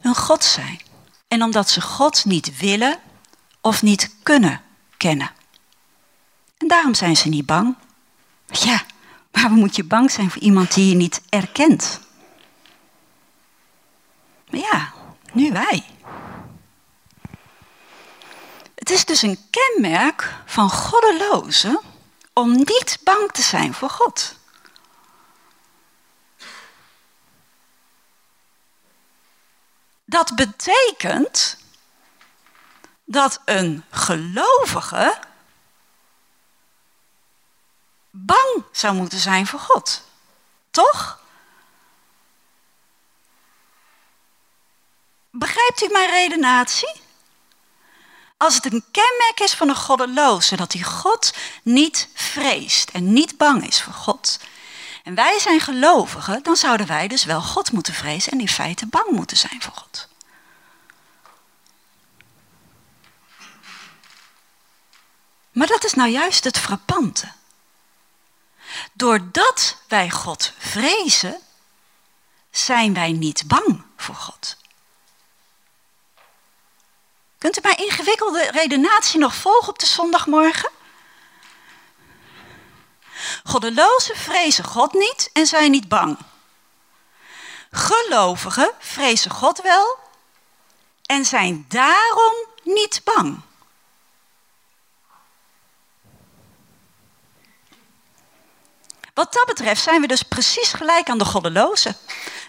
hun 0.00 0.14
God 0.14 0.44
zijn. 0.44 0.80
En 1.28 1.42
omdat 1.42 1.70
ze 1.70 1.80
God 1.80 2.24
niet 2.24 2.58
willen 2.58 2.98
of 3.60 3.82
niet 3.82 4.14
kunnen 4.22 4.60
kennen. 4.96 5.30
En 6.58 6.68
daarom 6.68 6.94
zijn 6.94 7.16
ze 7.16 7.28
niet 7.28 7.46
bang. 7.46 7.76
Ja, 8.46 8.82
waarom 9.30 9.58
moet 9.58 9.76
je 9.76 9.84
bang 9.84 10.10
zijn 10.10 10.30
voor 10.30 10.42
iemand 10.42 10.74
die 10.74 10.88
je 10.88 10.94
niet 10.94 11.22
erkent? 11.28 12.00
Maar 14.50 14.60
ja, 14.60 14.92
nu 15.32 15.52
wij. 15.52 15.84
Het 18.74 18.90
is 18.90 19.04
dus 19.04 19.22
een 19.22 19.38
kenmerk 19.50 20.34
van 20.46 20.70
goddelozen 20.70 21.80
om 22.34 22.56
niet 22.56 22.98
bang 23.02 23.32
te 23.32 23.42
zijn 23.42 23.74
voor 23.74 23.90
God. 23.90 24.36
Dat 30.04 30.34
betekent 30.34 31.58
dat 33.04 33.40
een 33.44 33.84
gelovige 33.90 35.18
bang 38.10 38.64
zou 38.72 38.94
moeten 38.94 39.18
zijn 39.18 39.46
voor 39.46 39.60
God. 39.60 40.02
Toch? 40.70 41.22
Begrijpt 45.30 45.82
u 45.82 45.88
mijn 45.92 46.10
redenatie? 46.10 47.02
Als 48.36 48.54
het 48.54 48.64
een 48.64 48.84
kenmerk 48.90 49.40
is 49.40 49.54
van 49.54 49.68
een 49.68 49.76
goddeloze, 49.76 50.56
dat 50.56 50.72
hij 50.72 50.82
God 50.82 51.34
niet 51.62 52.08
vreest 52.14 52.90
en 52.90 53.12
niet 53.12 53.36
bang 53.36 53.66
is 53.66 53.82
voor 53.82 53.92
God. 53.92 54.38
En 55.02 55.14
wij 55.14 55.38
zijn 55.38 55.60
gelovigen, 55.60 56.42
dan 56.42 56.56
zouden 56.56 56.86
wij 56.86 57.08
dus 57.08 57.24
wel 57.24 57.40
God 57.40 57.72
moeten 57.72 57.94
vrezen 57.94 58.32
en 58.32 58.40
in 58.40 58.48
feite 58.48 58.86
bang 58.86 59.10
moeten 59.10 59.36
zijn 59.36 59.62
voor 59.62 59.72
God. 59.72 60.08
Maar 65.52 65.66
dat 65.66 65.84
is 65.84 65.94
nou 65.94 66.10
juist 66.10 66.44
het 66.44 66.58
frappante. 66.58 67.32
Doordat 68.92 69.76
wij 69.88 70.10
God 70.10 70.52
vrezen, 70.58 71.40
zijn 72.50 72.94
wij 72.94 73.12
niet 73.12 73.46
bang 73.46 73.84
voor 73.96 74.14
God. 74.14 74.56
Kunt 77.44 77.58
u 77.58 77.60
mijn 77.62 77.76
ingewikkelde 77.76 78.50
redenatie 78.50 79.18
nog 79.18 79.34
volgen 79.34 79.68
op 79.68 79.78
de 79.78 79.86
zondagmorgen? 79.86 80.70
Goddelozen 83.44 84.16
vrezen 84.16 84.64
God 84.64 84.92
niet 84.92 85.30
en 85.32 85.46
zijn 85.46 85.70
niet 85.70 85.88
bang. 85.88 86.18
Gelovigen 87.70 88.70
vrezen 88.78 89.30
God 89.30 89.60
wel 89.62 89.98
en 91.06 91.24
zijn 91.24 91.64
daarom 91.68 92.34
niet 92.62 93.00
bang. 93.04 93.40
Wat 99.14 99.32
dat 99.32 99.46
betreft 99.46 99.82
zijn 99.82 100.00
we 100.00 100.06
dus 100.06 100.22
precies 100.22 100.72
gelijk 100.72 101.08
aan 101.08 101.18
de 101.18 101.24
goddelozen. 101.24 101.96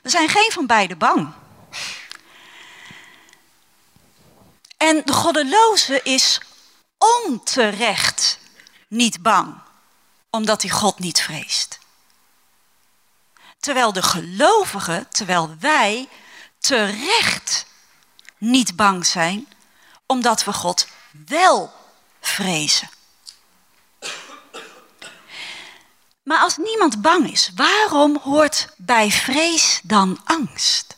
We 0.04 0.10
zijn 0.10 0.30
geen 0.30 0.52
van 0.52 0.66
beiden 0.66 0.98
bang. 0.98 1.34
En 4.86 5.02
de 5.06 5.14
goddeloze 5.14 6.02
is 6.04 6.40
onterecht 7.24 8.40
niet 8.88 9.22
bang, 9.22 9.62
omdat 10.30 10.62
hij 10.62 10.72
God 10.72 11.00
niet 11.00 11.22
vreest. 11.22 11.80
Terwijl 13.60 13.94
de 13.94 14.02
gelovigen, 14.02 15.10
terwijl 15.10 15.56
wij 15.60 16.10
terecht 16.60 17.66
niet 18.38 18.76
bang 18.76 19.06
zijn, 19.06 19.48
omdat 20.06 20.44
we 20.44 20.54
God 20.54 20.88
wel 21.26 21.74
vrezen. 22.22 22.90
Maar 26.24 26.40
als 26.40 26.58
niemand 26.58 27.02
bang 27.02 27.32
is, 27.32 27.52
waarom 27.56 28.18
hoort 28.18 28.68
bij 28.78 29.12
vrees 29.12 29.80
dan 29.84 30.22
angst? 30.24 30.95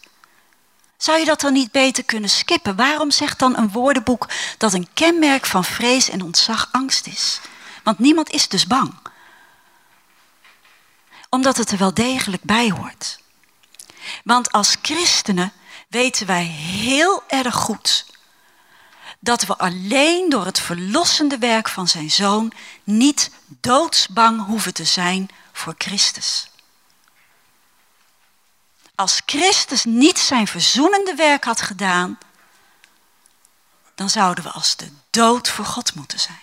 Zou 0.98 1.20
je 1.20 1.26
dat 1.26 1.42
dan 1.42 1.54
niet 1.54 1.72
beter 1.72 2.04
kunnen 2.04 2.30
skippen? 2.30 2.76
Waarom 2.76 3.12
zegt 3.12 3.40
dan 3.40 3.58
een 3.58 3.72
woordenboek 3.72 4.28
dat 4.58 4.74
een 4.74 4.88
kenmerk 4.94 5.46
van 5.46 5.64
vrees 5.64 6.10
en 6.10 6.22
ontzag 6.22 6.70
angst 6.72 7.08
is? 7.08 7.40
Want 7.84 8.00
niemand 8.00 8.30
is 8.30 8.48
dus 8.48 8.68
bang. 8.68 8.94
Omdat 11.30 11.58
het 11.58 11.72
er 11.72 11.78
wel 11.78 11.94
degelijk 11.94 12.44
bij 12.44 12.70
hoort. 12.72 13.20
Want 14.24 14.52
als 14.52 14.76
christenen 14.82 15.54
weten 15.88 16.26
wij 16.28 16.44
heel 16.44 17.24
erg 17.28 17.56
goed 17.56 18.06
dat 19.20 19.46
we 19.46 19.58
alleen 19.58 20.30
door 20.30 20.46
het 20.46 20.60
verlossende 20.60 21.38
werk 21.38 21.70
van 21.70 21.88
zijn 21.88 22.12
zoon 22.12 22.52
niet 22.84 23.32
doodsbang 23.48 24.46
hoeven 24.46 24.74
te 24.74 24.86
zijn 24.86 25.30
voor 25.52 25.76
Christus. 25.78 26.50
Als 28.98 29.22
Christus 29.26 29.84
niet 29.84 30.20
zijn 30.20 30.48
verzoenende 30.48 31.16
werk 31.16 31.44
had 31.44 31.62
gedaan, 31.62 32.18
dan 33.96 34.10
zouden 34.10 34.44
we 34.44 34.50
als 34.50 34.76
de 34.76 34.92
dood 35.10 35.50
voor 35.50 35.66
God 35.66 35.96
moeten 35.96 36.20
zijn. 36.20 36.42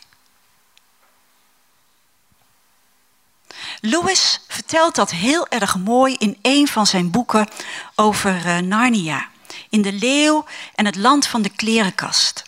Lewis 3.80 4.40
vertelt 4.48 4.94
dat 4.94 5.10
heel 5.10 5.48
erg 5.48 5.76
mooi 5.76 6.14
in 6.14 6.38
een 6.42 6.68
van 6.68 6.86
zijn 6.86 7.10
boeken 7.10 7.48
over 7.94 8.46
uh, 8.46 8.58
Narnia. 8.58 9.28
In 9.68 9.82
de 9.82 9.92
leeuw 9.92 10.44
en 10.74 10.86
het 10.86 10.96
land 10.96 11.26
van 11.26 11.42
de 11.42 11.50
klerenkast. 11.50 12.42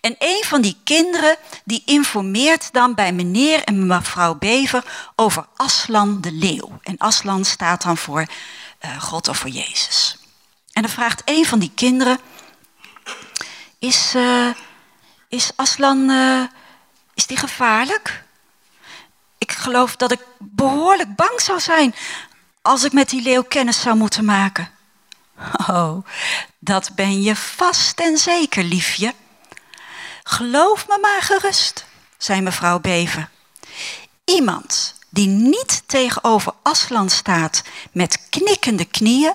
En 0.00 0.14
een 0.18 0.44
van 0.44 0.60
die 0.60 0.76
kinderen 0.84 1.36
die 1.64 1.82
informeert 1.84 2.72
dan 2.72 2.94
bij 2.94 3.12
meneer 3.12 3.64
en 3.64 3.86
mevrouw 3.86 4.34
Bever 4.34 5.12
over 5.14 5.46
Aslan 5.56 6.20
de 6.20 6.32
leeuw. 6.32 6.78
En 6.82 6.98
Aslan 6.98 7.44
staat 7.44 7.82
dan 7.82 7.96
voor 7.96 8.26
uh, 8.84 9.00
God 9.00 9.28
of 9.28 9.38
voor 9.38 9.50
Jezus. 9.50 10.16
En 10.72 10.82
dan 10.82 10.90
vraagt 10.90 11.22
een 11.24 11.46
van 11.46 11.58
die 11.58 11.72
kinderen: 11.74 12.18
Is, 13.78 14.14
uh, 14.14 14.50
is 15.28 15.50
Aslan 15.56 16.10
uh, 16.10 16.42
is 17.14 17.26
die 17.26 17.36
gevaarlijk? 17.36 18.24
Ik 19.38 19.52
geloof 19.52 19.96
dat 19.96 20.12
ik 20.12 20.20
behoorlijk 20.38 21.14
bang 21.14 21.40
zou 21.40 21.60
zijn 21.60 21.94
als 22.62 22.84
ik 22.84 22.92
met 22.92 23.08
die 23.08 23.22
leeuw 23.22 23.42
kennis 23.42 23.80
zou 23.80 23.96
moeten 23.96 24.24
maken. 24.24 24.70
Oh, 25.66 26.06
dat 26.58 26.90
ben 26.94 27.22
je 27.22 27.36
vast 27.36 28.00
en 28.00 28.18
zeker, 28.18 28.64
liefje. 28.64 29.14
Geloof 30.22 30.88
me 30.88 30.98
maar 31.00 31.22
gerust, 31.22 31.84
zei 32.18 32.40
mevrouw 32.40 32.80
Bever. 32.80 33.28
Iemand 34.24 34.94
die 35.16 35.28
niet 35.28 35.82
tegenover 35.86 36.52
Aslan 36.62 37.10
staat 37.10 37.62
met 37.92 38.28
knikkende 38.30 38.84
knieën, 38.84 39.34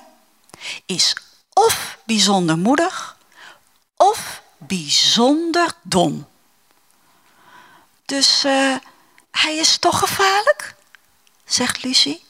is 0.86 1.16
of 1.54 1.98
bijzonder 2.06 2.58
moedig 2.58 3.18
of 3.98 4.42
bijzonder 4.58 5.72
dom. 5.82 6.28
Dus 8.06 8.46
uh, 8.46 8.76
hij 9.32 9.56
is 9.56 9.78
toch 9.78 10.00
gevaarlijk? 10.00 10.76
zegt 11.46 11.84
Lucie. 11.84 12.24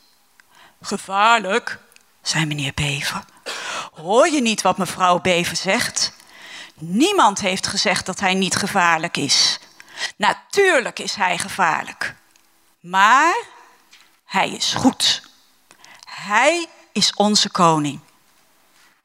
Gevaarlijk, 0.82 1.80
zei 2.22 2.46
meneer 2.46 2.74
Bever. 2.74 3.24
Hoor 3.92 4.28
je 4.28 4.42
niet 4.42 4.62
wat 4.62 4.78
mevrouw 4.78 5.20
Bever 5.20 5.56
zegt? 5.56 6.14
Niemand 6.76 7.40
heeft 7.40 7.68
gezegd 7.68 8.06
dat 8.06 8.20
hij 8.20 8.34
niet 8.34 8.56
gevaarlijk 8.56 9.18
is. 9.18 9.60
Natuurlijk 10.18 11.00
is 11.00 11.16
hij 11.16 11.38
gevaarlijk. 11.38 12.20
Maar 12.82 13.36
hij 14.26 14.50
is 14.50 14.74
goed. 14.74 15.22
Hij 16.06 16.70
is 16.92 17.14
onze 17.14 17.50
koning. 17.50 18.00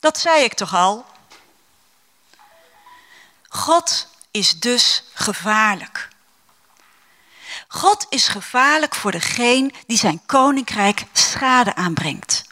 Dat 0.00 0.18
zei 0.18 0.44
ik 0.44 0.54
toch 0.54 0.74
al? 0.74 1.04
God 3.48 4.08
is 4.30 4.60
dus 4.60 5.02
gevaarlijk. 5.14 6.08
God 7.68 8.06
is 8.08 8.28
gevaarlijk 8.28 8.94
voor 8.94 9.10
degene 9.10 9.72
die 9.86 9.98
zijn 9.98 10.22
koninkrijk 10.26 11.04
schade 11.12 11.74
aanbrengt. 11.74 12.44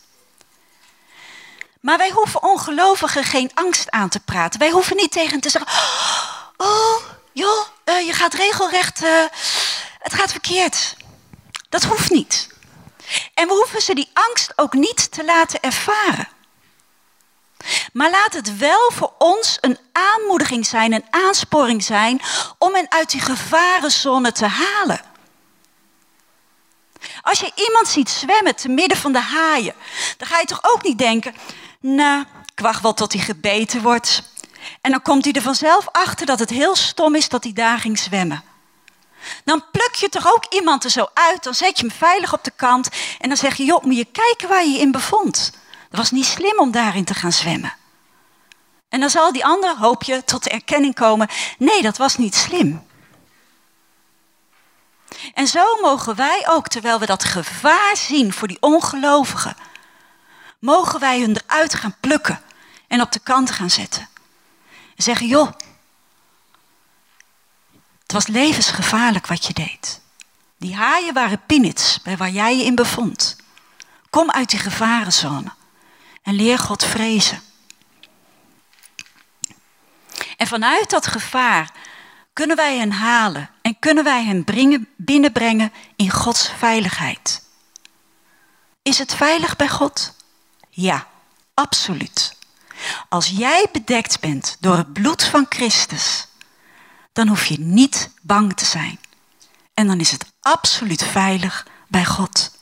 Maar 1.80 1.98
wij 1.98 2.10
hoeven 2.10 2.42
ongelovigen 2.42 3.24
geen 3.24 3.50
angst 3.54 3.90
aan 3.90 4.08
te 4.08 4.20
praten. 4.20 4.60
Wij 4.60 4.70
hoeven 4.70 4.96
niet 4.96 5.12
tegen 5.12 5.40
te 5.40 5.50
zeggen: 5.50 5.72
Oh, 6.56 6.96
joh, 7.32 7.66
uh, 7.84 8.06
je 8.06 8.12
gaat 8.12 8.34
regelrecht. 8.34 9.02
Uh, 9.02 9.24
het 9.98 10.14
gaat 10.14 10.30
verkeerd. 10.30 10.96
Dat 11.74 11.84
hoeft 11.84 12.10
niet. 12.10 12.48
En 13.34 13.48
we 13.48 13.54
hoeven 13.54 13.82
ze 13.82 13.94
die 13.94 14.10
angst 14.12 14.52
ook 14.56 14.72
niet 14.72 15.10
te 15.10 15.24
laten 15.24 15.60
ervaren. 15.60 16.28
Maar 17.92 18.10
laat 18.10 18.32
het 18.32 18.56
wel 18.56 18.90
voor 18.92 19.12
ons 19.18 19.58
een 19.60 19.78
aanmoediging 19.92 20.66
zijn, 20.66 20.92
een 20.92 21.06
aansporing 21.10 21.82
zijn 21.82 22.20
om 22.58 22.74
hen 22.74 22.90
uit 22.90 23.10
die 23.10 23.20
gevarenzone 23.20 24.32
te 24.32 24.46
halen. 24.46 25.00
Als 27.22 27.40
je 27.40 27.52
iemand 27.54 27.88
ziet 27.88 28.10
zwemmen 28.10 28.56
te 28.56 28.68
midden 28.68 28.98
van 28.98 29.12
de 29.12 29.20
haaien, 29.20 29.74
dan 30.16 30.28
ga 30.28 30.38
je 30.38 30.46
toch 30.46 30.62
ook 30.62 30.82
niet 30.82 30.98
denken, 30.98 31.34
nou, 31.80 32.24
ik 32.54 32.60
wacht 32.60 32.82
wel 32.82 32.94
tot 32.94 33.12
hij 33.12 33.22
gebeten 33.22 33.82
wordt. 33.82 34.22
En 34.80 34.90
dan 34.90 35.02
komt 35.02 35.24
hij 35.24 35.32
er 35.32 35.42
vanzelf 35.42 35.88
achter 35.92 36.26
dat 36.26 36.38
het 36.38 36.50
heel 36.50 36.76
stom 36.76 37.14
is 37.14 37.28
dat 37.28 37.44
hij 37.44 37.52
daar 37.52 37.78
ging 37.78 37.98
zwemmen. 37.98 38.53
Dan 39.44 39.64
pluk 39.72 39.94
je 39.94 40.08
toch 40.08 40.34
ook 40.34 40.44
iemand 40.48 40.84
er 40.84 40.90
zo 40.90 41.06
uit, 41.14 41.44
dan 41.44 41.54
zet 41.54 41.78
je 41.78 41.86
hem 41.86 41.96
veilig 41.96 42.32
op 42.32 42.44
de 42.44 42.52
kant 42.56 42.88
en 43.18 43.28
dan 43.28 43.36
zeg 43.36 43.56
je, 43.56 43.64
joh, 43.64 43.84
moet 43.84 43.96
je 43.96 44.04
kijken 44.04 44.48
waar 44.48 44.64
je 44.64 44.70
je 44.70 44.78
in 44.78 44.92
bevond. 44.92 45.52
Het 45.88 45.96
was 45.96 46.10
niet 46.10 46.26
slim 46.26 46.58
om 46.58 46.70
daarin 46.70 47.04
te 47.04 47.14
gaan 47.14 47.32
zwemmen. 47.32 47.74
En 48.88 49.00
dan 49.00 49.10
zal 49.10 49.32
die 49.32 49.44
ander, 49.44 49.76
hoop 49.76 50.02
je, 50.02 50.24
tot 50.24 50.44
de 50.44 50.50
erkenning 50.50 50.94
komen, 50.94 51.28
nee, 51.58 51.82
dat 51.82 51.96
was 51.96 52.16
niet 52.16 52.34
slim. 52.34 52.86
En 55.34 55.46
zo 55.46 55.80
mogen 55.80 56.16
wij 56.16 56.46
ook, 56.48 56.68
terwijl 56.68 56.98
we 56.98 57.06
dat 57.06 57.24
gevaar 57.24 57.96
zien 57.96 58.32
voor 58.32 58.48
die 58.48 58.56
ongelovigen, 58.60 59.56
mogen 60.58 61.00
wij 61.00 61.20
hun 61.20 61.36
eruit 61.46 61.74
gaan 61.74 61.96
plukken 62.00 62.40
en 62.88 63.00
op 63.00 63.12
de 63.12 63.18
kant 63.18 63.50
gaan 63.50 63.70
zetten. 63.70 64.08
En 64.96 65.02
zeggen, 65.02 65.26
joh, 65.26 65.50
was 68.14 68.26
levensgevaarlijk 68.26 69.26
wat 69.26 69.46
je 69.46 69.52
deed. 69.52 70.00
Die 70.58 70.74
haaien 70.74 71.14
waren 71.14 71.42
pinnits 71.46 72.02
bij 72.02 72.16
waar 72.16 72.30
jij 72.30 72.56
je 72.56 72.64
in 72.64 72.74
bevond. 72.74 73.36
Kom 74.10 74.30
uit 74.30 74.50
die 74.50 74.58
gevarenzone 74.58 75.52
en 76.22 76.34
leer 76.34 76.58
God 76.58 76.84
vrezen. 76.84 77.42
En 80.36 80.46
vanuit 80.46 80.90
dat 80.90 81.06
gevaar 81.06 81.70
kunnen 82.32 82.56
wij 82.56 82.78
hen 82.78 82.92
halen 82.92 83.50
en 83.62 83.78
kunnen 83.78 84.04
wij 84.04 84.24
hen 84.24 84.44
brengen, 84.44 84.88
binnenbrengen 84.96 85.72
in 85.96 86.10
Gods 86.10 86.50
veiligheid. 86.58 87.42
Is 88.82 88.98
het 88.98 89.14
veilig 89.14 89.56
bij 89.56 89.68
God? 89.68 90.14
Ja, 90.70 91.06
absoluut. 91.54 92.36
Als 93.08 93.28
jij 93.28 93.66
bedekt 93.72 94.20
bent 94.20 94.56
door 94.60 94.76
het 94.76 94.92
bloed 94.92 95.24
van 95.24 95.46
Christus, 95.48 96.26
dan 97.14 97.28
hoef 97.28 97.44
je 97.44 97.58
niet 97.58 98.10
bang 98.22 98.56
te 98.56 98.64
zijn. 98.64 98.98
En 99.74 99.86
dan 99.86 100.00
is 100.00 100.10
het 100.10 100.26
absoluut 100.40 101.02
veilig 101.04 101.66
bij 101.88 102.04
God. 102.04 102.56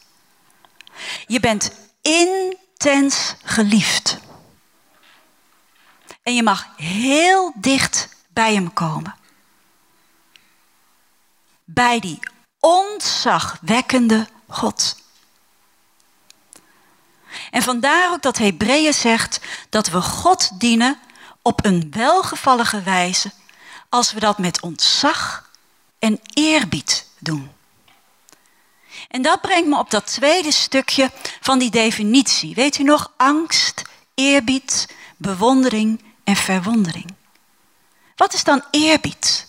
Je 1.26 1.40
bent 1.40 1.72
intens 2.02 3.34
geliefd. 3.42 4.18
En 6.22 6.34
je 6.34 6.42
mag 6.42 6.66
heel 6.76 7.52
dicht 7.56 8.08
bij 8.28 8.54
hem 8.54 8.72
komen. 8.72 9.14
Bij 11.64 12.00
die 12.00 12.18
ontzagwekkende 12.60 14.28
God. 14.48 14.96
En 17.50 17.62
vandaar 17.62 18.12
ook 18.12 18.22
dat 18.22 18.38
Hebreeën 18.38 18.94
zegt 18.94 19.40
dat 19.68 19.88
we 19.88 20.00
God 20.00 20.60
dienen 20.60 20.98
op 21.42 21.64
een 21.64 21.90
welgevallige 21.90 22.82
wijze 22.82 23.32
als 23.92 24.12
we 24.12 24.20
dat 24.20 24.38
met 24.38 24.61
ontzag 24.61 25.50
en 25.98 26.20
eerbied 26.35 27.07
doen. 27.18 27.52
En 29.09 29.22
dat 29.22 29.40
brengt 29.40 29.68
me 29.68 29.78
op 29.78 29.90
dat 29.90 30.07
tweede 30.07 30.52
stukje 30.52 31.11
van 31.40 31.59
die 31.59 31.70
definitie. 31.70 32.55
Weet 32.55 32.78
u 32.78 32.83
nog? 32.83 33.12
Angst, 33.16 33.83
eerbied, 34.14 34.88
bewondering 35.16 36.02
en 36.24 36.37
verwondering. 36.37 37.14
Wat 38.16 38.35
is 38.35 38.44
dan 38.44 38.64
eerbied? 38.70 39.46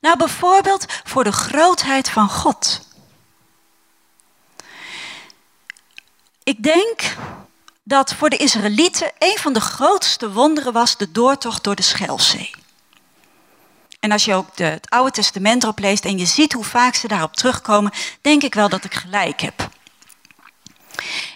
Nou, 0.00 0.16
bijvoorbeeld 0.16 0.84
voor 1.04 1.24
de 1.24 1.32
grootheid 1.32 2.08
van 2.08 2.28
God. 2.28 2.80
Ik 6.42 6.62
denk 6.62 7.16
dat 7.82 8.14
voor 8.14 8.30
de 8.30 8.36
Israëlieten 8.36 9.12
een 9.18 9.38
van 9.38 9.52
de 9.52 9.60
grootste 9.60 10.32
wonderen 10.32 10.72
was 10.72 10.96
de 10.96 11.12
doortocht 11.12 11.64
door 11.64 11.74
de 11.74 11.82
Schelzee. 11.82 12.61
En 14.02 14.12
als 14.12 14.24
je 14.24 14.34
ook 14.34 14.56
de, 14.56 14.64
het 14.64 14.90
Oude 14.90 15.10
Testament 15.10 15.62
erop 15.62 15.78
leest 15.78 16.04
en 16.04 16.18
je 16.18 16.26
ziet 16.26 16.52
hoe 16.52 16.64
vaak 16.64 16.94
ze 16.94 17.08
daarop 17.08 17.36
terugkomen, 17.36 17.92
denk 18.20 18.42
ik 18.42 18.54
wel 18.54 18.68
dat 18.68 18.84
ik 18.84 18.94
gelijk 18.94 19.40
heb. 19.40 19.68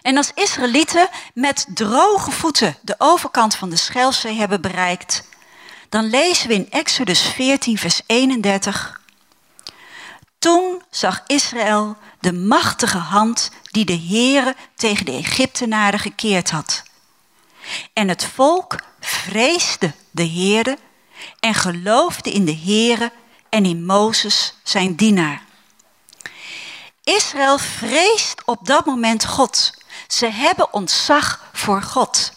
En 0.03 0.17
als 0.17 0.31
Israëlieten 0.35 1.09
met 1.35 1.67
droge 1.75 2.31
voeten 2.31 2.77
de 2.83 2.95
overkant 2.99 3.55
van 3.55 3.71
de 3.71 3.77
Schelzee 3.77 4.35
hebben 4.35 4.61
bereikt, 4.61 5.29
dan 5.89 6.05
lezen 6.05 6.49
we 6.49 6.55
in 6.55 6.71
Exodus 6.71 7.21
14, 7.21 7.79
vers 7.79 8.01
31. 8.07 9.01
Toen 10.39 10.83
zag 10.91 11.23
Israël 11.27 11.97
de 12.21 12.33
machtige 12.33 12.99
hand 12.99 13.51
die 13.71 13.85
de 13.85 14.01
Heere 14.09 14.55
tegen 14.77 15.05
de 15.05 15.13
Egyptenaren 15.13 15.99
gekeerd 15.99 16.51
had. 16.51 16.83
En 17.93 18.09
het 18.09 18.25
volk 18.25 18.81
vreesde 19.01 19.93
de 20.11 20.29
Heere 20.29 20.79
en 21.41 21.55
geloofde 21.55 22.33
in 22.33 22.45
de 22.45 22.57
Heere 22.65 23.13
en 23.49 23.65
in 23.65 23.85
Mozes 23.85 24.55
zijn 24.63 24.95
dienaar. 24.95 25.43
Israël 27.05 27.59
vreest 27.59 28.43
op 28.45 28.67
dat 28.67 28.87
moment 28.87 29.27
God. 29.27 29.71
Ze 30.09 30.27
hebben 30.27 30.73
ontzag 30.73 31.51
voor 31.53 31.83
God. 31.83 32.33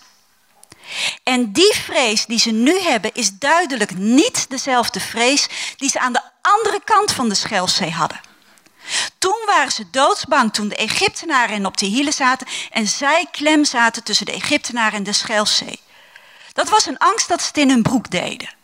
En 1.23 1.51
die 1.51 1.73
vrees 1.73 2.25
die 2.25 2.39
ze 2.39 2.51
nu 2.51 2.79
hebben 2.79 3.13
is 3.13 3.31
duidelijk 3.31 3.95
niet 3.95 4.49
dezelfde 4.49 4.99
vrees 4.99 5.47
die 5.77 5.89
ze 5.89 5.99
aan 5.99 6.13
de 6.13 6.21
andere 6.41 6.81
kant 6.83 7.11
van 7.11 7.29
de 7.29 7.35
Schelfzee 7.35 7.91
hadden. 7.91 8.19
Toen 9.17 9.41
waren 9.45 9.71
ze 9.71 9.89
doodsbang 9.89 10.53
toen 10.53 10.67
de 10.67 10.75
Egyptenaren 10.75 11.65
op 11.65 11.77
de 11.77 11.85
hielen 11.85 12.13
zaten 12.13 12.47
en 12.69 12.87
zij 12.87 13.27
klem 13.31 13.65
zaten 13.65 14.03
tussen 14.03 14.25
de 14.25 14.31
Egyptenaren 14.31 14.97
en 14.97 15.03
de 15.03 15.13
Schelfzee. 15.13 15.79
Dat 16.53 16.69
was 16.69 16.85
een 16.85 16.97
angst 16.97 17.27
dat 17.27 17.41
ze 17.41 17.47
het 17.47 17.57
in 17.57 17.69
hun 17.69 17.81
broek 17.81 18.11
deden. 18.11 18.57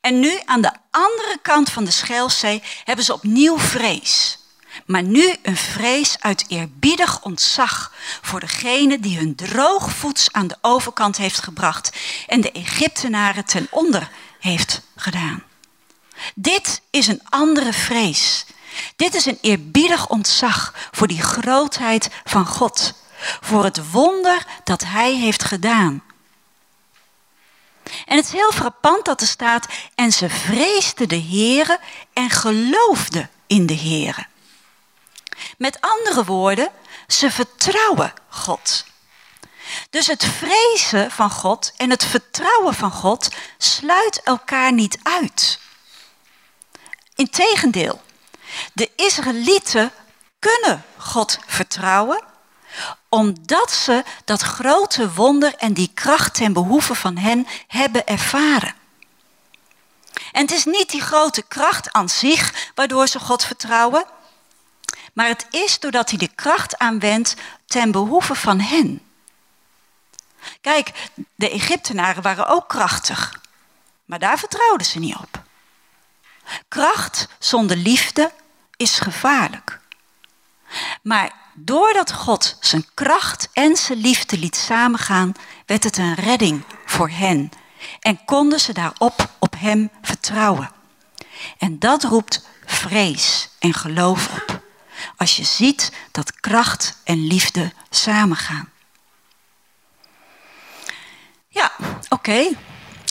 En 0.00 0.20
nu 0.20 0.40
aan 0.44 0.60
de 0.60 0.72
andere 0.90 1.38
kant 1.42 1.70
van 1.70 1.84
de 1.84 1.90
Schelfzee 1.90 2.62
hebben 2.84 3.04
ze 3.04 3.12
opnieuw 3.12 3.58
vrees. 3.58 4.38
Maar 4.86 5.02
nu 5.02 5.36
een 5.42 5.56
vrees 5.56 6.16
uit 6.20 6.44
eerbiedig 6.48 7.22
ontzag 7.22 7.92
voor 8.22 8.40
degene 8.40 9.00
die 9.00 9.18
hun 9.18 9.34
droogvoets 9.34 10.32
aan 10.32 10.46
de 10.46 10.56
overkant 10.60 11.16
heeft 11.16 11.42
gebracht 11.42 11.96
en 12.26 12.40
de 12.40 12.52
Egyptenaren 12.52 13.44
ten 13.44 13.66
onder 13.70 14.10
heeft 14.40 14.80
gedaan. 14.96 15.42
Dit 16.34 16.80
is 16.90 17.06
een 17.06 17.22
andere 17.28 17.72
vrees. 17.72 18.46
Dit 18.96 19.14
is 19.14 19.26
een 19.26 19.38
eerbiedig 19.40 20.08
ontzag 20.08 20.74
voor 20.90 21.06
die 21.06 21.22
grootheid 21.22 22.10
van 22.24 22.46
God, 22.46 22.94
voor 23.40 23.64
het 23.64 23.90
wonder 23.90 24.46
dat 24.64 24.84
Hij 24.84 25.14
heeft 25.14 25.44
gedaan. 25.44 26.02
En 28.06 28.16
het 28.16 28.24
is 28.24 28.32
heel 28.32 28.52
frappant 28.52 29.04
dat 29.04 29.20
er 29.20 29.26
staat, 29.26 29.66
en 29.94 30.12
ze 30.12 30.30
vreesden 30.30 31.08
de 31.08 31.22
Heere 31.22 31.80
en 32.12 32.30
geloofden 32.30 33.30
in 33.46 33.66
de 33.66 33.76
Heere. 33.76 34.26
Met 35.58 35.80
andere 35.80 36.24
woorden, 36.24 36.70
ze 37.06 37.30
vertrouwen 37.30 38.12
God. 38.28 38.84
Dus 39.90 40.06
het 40.06 40.24
vrezen 40.24 41.10
van 41.10 41.30
God 41.30 41.72
en 41.76 41.90
het 41.90 42.04
vertrouwen 42.04 42.74
van 42.74 42.90
God 42.90 43.28
sluit 43.58 44.22
elkaar 44.22 44.72
niet 44.72 44.98
uit. 45.02 45.60
Integendeel, 47.14 48.02
de 48.72 48.90
Israëlieten 48.96 49.92
kunnen 50.38 50.84
God 50.96 51.38
vertrouwen 51.46 52.24
omdat 53.08 53.72
ze 53.72 54.04
dat 54.24 54.40
grote 54.40 55.12
wonder 55.12 55.54
en 55.54 55.72
die 55.72 55.90
kracht 55.94 56.34
ten 56.34 56.52
behoeve 56.52 56.94
van 56.94 57.16
hen 57.16 57.46
hebben 57.66 58.06
ervaren. 58.06 58.74
En 60.32 60.42
het 60.42 60.50
is 60.50 60.64
niet 60.64 60.90
die 60.90 61.00
grote 61.00 61.42
kracht 61.42 61.92
aan 61.92 62.08
zich 62.08 62.70
waardoor 62.74 63.06
ze 63.06 63.18
God 63.18 63.44
vertrouwen, 63.44 64.06
maar 65.12 65.26
het 65.26 65.46
is 65.50 65.78
doordat 65.78 66.10
hij 66.10 66.18
de 66.18 66.34
kracht 66.34 66.78
aanwendt 66.78 67.34
ten 67.66 67.90
behoeve 67.90 68.34
van 68.34 68.60
hen. 68.60 69.02
Kijk, 70.60 71.10
de 71.34 71.50
Egyptenaren 71.50 72.22
waren 72.22 72.46
ook 72.46 72.68
krachtig, 72.68 73.40
maar 74.04 74.18
daar 74.18 74.38
vertrouwden 74.38 74.86
ze 74.86 74.98
niet 74.98 75.16
op. 75.16 75.42
Kracht 76.68 77.28
zonder 77.38 77.76
liefde 77.76 78.32
is 78.76 78.98
gevaarlijk. 78.98 79.80
Maar 81.02 81.32
doordat 81.64 82.12
God 82.12 82.56
zijn 82.60 82.86
kracht 82.94 83.48
en 83.52 83.76
zijn 83.76 83.98
liefde 83.98 84.38
liet 84.38 84.56
samengaan, 84.56 85.32
werd 85.66 85.84
het 85.84 85.96
een 85.96 86.14
redding 86.14 86.62
voor 86.84 87.10
hen. 87.10 87.50
En 88.00 88.24
konden 88.24 88.60
ze 88.60 88.72
daarop 88.72 89.30
op 89.38 89.54
hem 89.58 89.90
vertrouwen. 90.02 90.70
En 91.58 91.78
dat 91.78 92.04
roept 92.04 92.46
vrees 92.64 93.48
en 93.58 93.74
geloof 93.74 94.28
op. 94.32 94.62
Als 95.16 95.36
je 95.36 95.44
ziet 95.44 95.92
dat 96.10 96.40
kracht 96.40 96.96
en 97.04 97.26
liefde 97.26 97.72
samengaan. 97.90 98.70
Ja, 101.48 101.72
oké. 102.08 102.48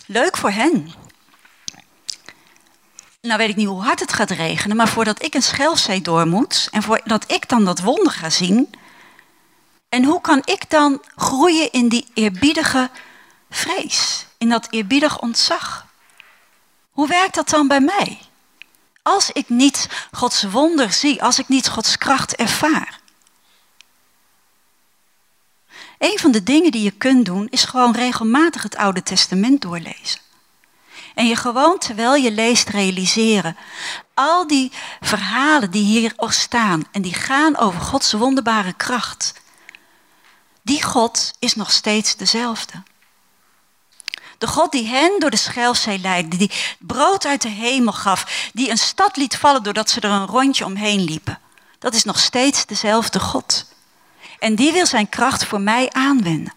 Leuk 0.06 0.38
voor 0.38 0.52
hen. 0.52 0.94
Nou 3.28 3.40
weet 3.40 3.50
ik 3.50 3.56
niet 3.56 3.68
hoe 3.68 3.82
hard 3.82 4.00
het 4.00 4.14
gaat 4.14 4.30
regenen, 4.32 4.78
maar 4.78 4.88
voordat 4.88 5.24
ik 5.24 5.34
een 5.34 5.44
schelfzee 5.44 6.02
door 6.02 6.28
moet 6.28 6.68
en 6.72 6.84
voordat 6.84 7.32
ik 7.32 7.50
dan 7.50 7.66
dat 7.66 7.80
wonder 7.80 8.12
ga 8.12 8.30
zien, 8.30 8.70
en 9.90 10.04
hoe 10.04 10.22
kan 10.22 10.42
ik 10.46 10.70
dan 10.70 11.04
groeien 11.16 11.72
in 11.72 11.90
die 11.90 12.08
eerbiedige 12.14 12.90
vrees, 13.50 14.26
in 14.38 14.50
dat 14.50 14.68
eerbiedig 14.70 15.20
ontzag? 15.20 15.86
Hoe 16.92 17.08
werkt 17.08 17.36
dat 17.36 17.50
dan 17.50 17.68
bij 17.68 17.80
mij? 17.80 18.20
Als 19.02 19.32
ik 19.32 19.50
niet 19.50 19.90
Gods 20.12 20.44
wonder 20.44 20.92
zie, 20.94 21.24
als 21.24 21.40
ik 21.40 21.48
niet 21.48 21.70
Gods 21.70 21.98
kracht 21.98 22.36
ervaar. 22.36 23.00
Een 25.98 26.20
van 26.20 26.32
de 26.32 26.44
dingen 26.44 26.72
die 26.72 26.84
je 26.84 26.92
kunt 26.92 27.26
doen, 27.26 27.48
is 27.50 27.64
gewoon 27.64 27.94
regelmatig 27.94 28.64
het 28.64 28.76
Oude 28.76 29.04
Testament 29.04 29.62
doorlezen. 29.62 30.27
En 31.18 31.28
je 31.28 31.36
gewoon 31.36 31.78
terwijl 31.78 32.16
je 32.16 32.32
leest 32.32 32.70
realiseren. 32.70 33.58
Al 34.14 34.48
die 34.48 34.72
verhalen 35.02 35.72
die 35.72 35.84
hier 35.84 36.14
staan 36.18 36.84
en 36.92 37.02
die 37.02 37.14
gaan 37.14 37.58
over 37.58 37.82
Gods 37.82 38.12
wonderbare 38.12 38.74
kracht. 38.74 39.34
Die 40.62 40.84
God 40.84 41.34
is 41.40 41.56
nog 41.56 41.72
steeds 41.72 42.16
dezelfde. 42.16 42.84
De 44.38 44.48
God 44.48 44.72
die 44.72 44.88
hen 44.88 45.20
door 45.20 45.30
de 45.30 45.38
Schelfzee 45.38 46.00
leidde, 46.00 46.38
die 46.38 46.52
brood 46.80 47.26
uit 47.26 47.42
de 47.42 47.50
hemel 47.50 47.94
gaf, 47.94 48.50
die 48.54 48.70
een 48.70 48.78
stad 48.78 49.18
liet 49.18 49.38
vallen 49.38 49.64
doordat 49.64 49.90
ze 49.90 50.00
er 50.00 50.10
een 50.10 50.28
rondje 50.28 50.66
omheen 50.66 51.04
liepen. 51.04 51.40
Dat 51.80 51.94
is 51.94 52.04
nog 52.04 52.20
steeds 52.20 52.66
dezelfde 52.66 53.20
God. 53.20 53.66
En 54.40 54.56
die 54.56 54.72
wil 54.72 54.86
zijn 54.86 55.10
kracht 55.10 55.46
voor 55.46 55.62
mij 55.62 55.90
aanwenden. 55.92 56.54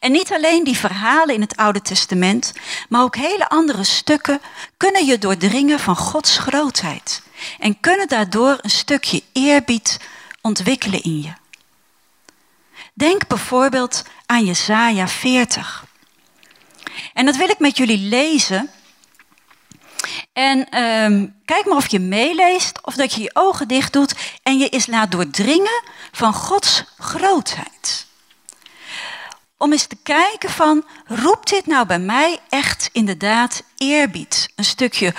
En 0.00 0.12
niet 0.12 0.32
alleen 0.32 0.64
die 0.64 0.76
verhalen 0.76 1.34
in 1.34 1.40
het 1.40 1.56
Oude 1.56 1.82
Testament, 1.82 2.52
maar 2.88 3.02
ook 3.02 3.16
hele 3.16 3.48
andere 3.48 3.84
stukken 3.84 4.40
kunnen 4.76 5.06
je 5.06 5.18
doordringen 5.18 5.80
van 5.80 5.96
Gods 5.96 6.38
grootheid. 6.38 7.22
En 7.58 7.80
kunnen 7.80 8.08
daardoor 8.08 8.58
een 8.60 8.70
stukje 8.70 9.22
eerbied 9.32 9.98
ontwikkelen 10.40 11.02
in 11.02 11.22
je. 11.22 11.32
Denk 12.94 13.26
bijvoorbeeld 13.26 14.04
aan 14.26 14.44
Jesaja 14.44 15.08
40. 15.08 15.84
En 17.14 17.26
dat 17.26 17.36
wil 17.36 17.48
ik 17.48 17.58
met 17.58 17.76
jullie 17.76 18.08
lezen. 18.08 18.70
En 20.32 20.82
um, 20.82 21.34
kijk 21.44 21.66
maar 21.66 21.76
of 21.76 21.90
je 21.90 21.98
meeleest 21.98 22.86
of 22.86 22.94
dat 22.94 23.12
je 23.12 23.22
je 23.22 23.30
ogen 23.32 23.68
dicht 23.68 23.92
doet 23.92 24.14
en 24.42 24.58
je 24.58 24.68
eens 24.68 24.86
laat 24.86 25.10
doordringen 25.10 25.82
van 26.12 26.34
Gods 26.34 26.84
grootheid. 26.98 28.06
Om 29.60 29.72
eens 29.72 29.86
te 29.86 29.96
kijken 30.02 30.50
van, 30.50 30.84
roept 31.06 31.50
dit 31.50 31.66
nou 31.66 31.86
bij 31.86 31.98
mij 31.98 32.40
echt 32.48 32.88
inderdaad 32.92 33.62
eerbied? 33.76 34.48
Een 34.56 34.64
stukje 34.64 35.14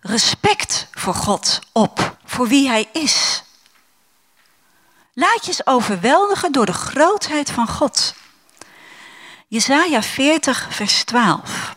respect 0.00 0.86
voor 0.90 1.14
God 1.14 1.58
op, 1.72 2.16
voor 2.24 2.48
wie 2.48 2.68
Hij 2.68 2.88
is. 2.92 3.42
Laat 5.12 5.40
je 5.40 5.48
eens 5.48 5.66
overweldigen 5.66 6.52
door 6.52 6.66
de 6.66 6.72
grootheid 6.72 7.50
van 7.50 7.68
God. 7.68 8.14
Jesaja 9.46 10.02
40, 10.02 10.66
vers 10.70 11.04
12. 11.04 11.76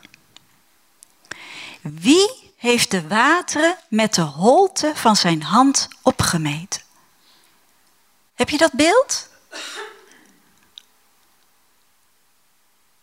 Wie 1.81 2.53
heeft 2.57 2.91
de 2.91 3.07
wateren 3.07 3.77
met 3.89 4.13
de 4.13 4.21
holte 4.21 4.91
van 4.95 5.15
zijn 5.15 5.43
hand 5.43 5.88
opgemeten? 6.01 6.81
Heb 8.36 8.49
je 8.49 8.57
dat 8.57 8.73
beeld? 8.73 9.29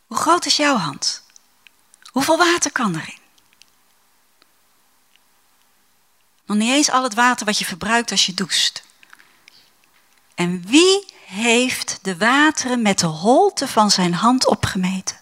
Hoe 0.09 0.17
groot 0.17 0.47
is 0.47 0.57
jouw 0.57 0.77
hand? 0.77 1.23
Hoeveel 2.11 2.39
water 2.39 2.73
kan 2.73 2.95
erin? 2.95 3.19
Nog 6.47 6.57
niet 6.57 6.71
eens 6.71 6.91
al 6.91 7.03
het 7.03 7.15
water 7.15 7.47
wat 7.47 7.59
je 7.59 7.65
verbruikt 7.65 8.11
als 8.11 8.27
je 8.27 8.35
doucht. 8.35 8.83
En 10.35 10.63
wie 10.67 11.15
heeft 11.27 11.99
de 12.03 12.17
wateren 12.17 12.83
met 12.83 12.99
de 12.99 13.07
holte 13.07 13.69
van 13.69 13.91
zijn 13.91 14.15
hand 14.15 14.47
opgemeten? 14.47 15.21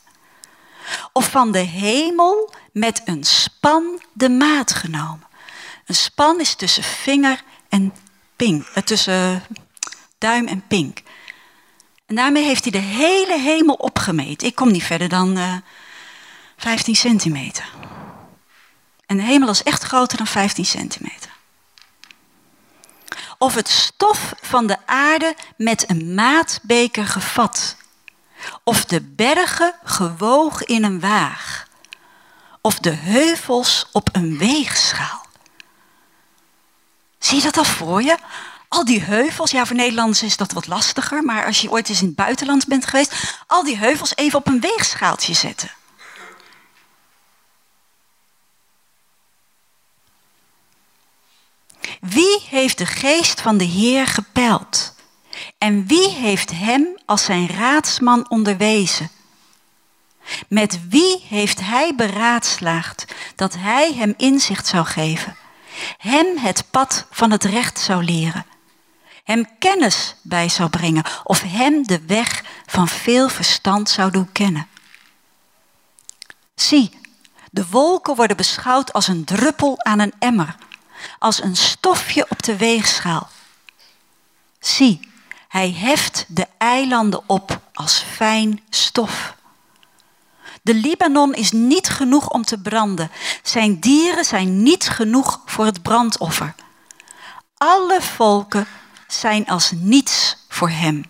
Of 1.12 1.30
van 1.30 1.52
de 1.52 1.58
hemel 1.58 2.54
met 2.72 3.02
een 3.04 3.24
span 3.24 4.02
de 4.12 4.28
maat 4.28 4.72
genomen? 4.72 5.26
Een 5.86 5.94
span 5.94 6.40
is 6.40 6.54
tussen 6.54 6.82
vinger 6.82 7.42
en 7.68 7.94
pink, 8.36 8.66
eh, 8.66 8.82
tussen 8.82 9.44
duim 10.18 10.46
en 10.46 10.66
pink. 10.66 11.02
En 12.06 12.14
daarmee 12.14 12.44
heeft 12.44 12.62
hij 12.62 12.72
de 12.72 12.86
hele 12.86 13.40
hemel 13.40 13.74
opgemeten. 13.74 14.46
Ik 14.46 14.54
kom 14.54 14.70
niet 14.72 14.84
verder 14.84 15.08
dan 15.08 15.38
uh, 15.38 15.52
eh, 15.52 15.62
15 16.56 16.96
centimeter. 16.96 17.68
En 19.06 19.16
de 19.16 19.22
hemel 19.22 19.48
is 19.48 19.62
echt 19.62 19.82
groter 19.82 20.16
dan 20.16 20.26
15 20.26 20.64
centimeter. 20.64 21.30
Of 23.38 23.54
het 23.54 23.68
stof 23.68 24.34
van 24.40 24.66
de 24.66 24.76
aarde 24.86 25.36
met 25.56 25.90
een 25.90 26.14
maatbeker 26.14 27.06
gevat. 27.06 27.76
Of 28.64 28.84
de 28.84 29.00
bergen 29.00 29.74
gewogen 29.84 30.66
in 30.66 30.84
een 30.84 31.00
waag. 31.00 31.66
Of 32.60 32.78
de 32.78 32.94
heuvels 32.94 33.86
op 33.92 34.08
een 34.12 34.38
weegschaal. 34.38 35.26
Zie 37.18 37.36
je 37.36 37.42
dat 37.42 37.56
al 37.56 37.64
voor 37.64 38.02
je? 38.02 38.16
Al 38.68 38.84
die 38.84 39.00
heuvels, 39.00 39.50
ja 39.50 39.66
voor 39.66 39.76
Nederlanders 39.76 40.22
is 40.22 40.36
dat 40.36 40.52
wat 40.52 40.66
lastiger, 40.66 41.22
maar 41.22 41.46
als 41.46 41.60
je 41.60 41.70
ooit 41.70 41.88
eens 41.88 42.00
in 42.00 42.06
het 42.06 42.16
buitenland 42.16 42.66
bent 42.66 42.86
geweest, 42.86 43.42
al 43.46 43.64
die 43.64 43.76
heuvels 43.76 44.16
even 44.16 44.38
op 44.38 44.46
een 44.46 44.60
weegschaaltje 44.60 45.34
zetten. 45.34 45.70
Wie 52.00 52.42
heeft 52.48 52.78
de 52.78 52.86
geest 52.86 53.40
van 53.40 53.56
de 53.56 53.64
Heer 53.64 54.06
gepeld? 54.06 54.94
En 55.58 55.86
wie 55.86 56.08
heeft 56.08 56.50
hem 56.50 56.98
als 57.04 57.24
zijn 57.24 57.48
raadsman 57.48 58.30
onderwezen? 58.30 59.10
Met 60.48 60.88
wie 60.88 61.24
heeft 61.28 61.60
hij 61.60 61.94
beraadslaagd 61.94 63.04
dat 63.36 63.54
hij 63.58 63.92
hem 63.92 64.14
inzicht 64.16 64.66
zou 64.66 64.84
geven? 64.84 65.36
Hem 65.98 66.36
het 66.36 66.64
pad 66.70 67.06
van 67.10 67.30
het 67.30 67.44
recht 67.44 67.78
zou 67.78 68.04
leren 68.04 68.46
hem 69.26 69.46
kennis 69.58 70.14
bij 70.22 70.48
zou 70.48 70.70
brengen 70.70 71.04
of 71.24 71.42
hem 71.42 71.86
de 71.86 72.00
weg 72.06 72.44
van 72.66 72.88
veel 72.88 73.28
verstand 73.28 73.88
zou 73.90 74.10
doen 74.10 74.32
kennen. 74.32 74.68
Zie, 76.54 77.00
de 77.50 77.66
wolken 77.70 78.14
worden 78.14 78.36
beschouwd 78.36 78.92
als 78.92 79.08
een 79.08 79.24
druppel 79.24 79.84
aan 79.84 79.98
een 79.98 80.12
emmer, 80.18 80.56
als 81.18 81.42
een 81.42 81.56
stofje 81.56 82.26
op 82.28 82.42
de 82.42 82.56
weegschaal. 82.56 83.28
Zie, 84.60 85.10
hij 85.48 85.72
heft 85.72 86.24
de 86.28 86.46
eilanden 86.58 87.22
op 87.26 87.60
als 87.72 87.98
fijn 87.98 88.60
stof. 88.70 89.34
De 90.62 90.74
Libanon 90.74 91.34
is 91.34 91.52
niet 91.52 91.88
genoeg 91.88 92.30
om 92.30 92.44
te 92.44 92.58
branden. 92.58 93.10
Zijn 93.42 93.80
dieren 93.80 94.24
zijn 94.24 94.62
niet 94.62 94.88
genoeg 94.88 95.40
voor 95.44 95.64
het 95.64 95.82
brandoffer. 95.82 96.54
Alle 97.56 98.02
volken 98.02 98.66
zijn 99.16 99.46
als 99.46 99.70
niets 99.70 100.36
voor 100.48 100.70
hem. 100.70 101.04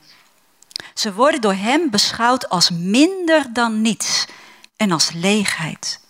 Ze 0.95 1.13
worden 1.15 1.41
door 1.41 1.55
hem 1.55 1.91
beschouwd 1.91 2.49
als 2.49 2.71
minder 2.71 3.53
dan 3.53 3.81
niets 3.83 4.25
en 4.77 4.91
als 4.93 5.11
leegheid. 5.13 6.01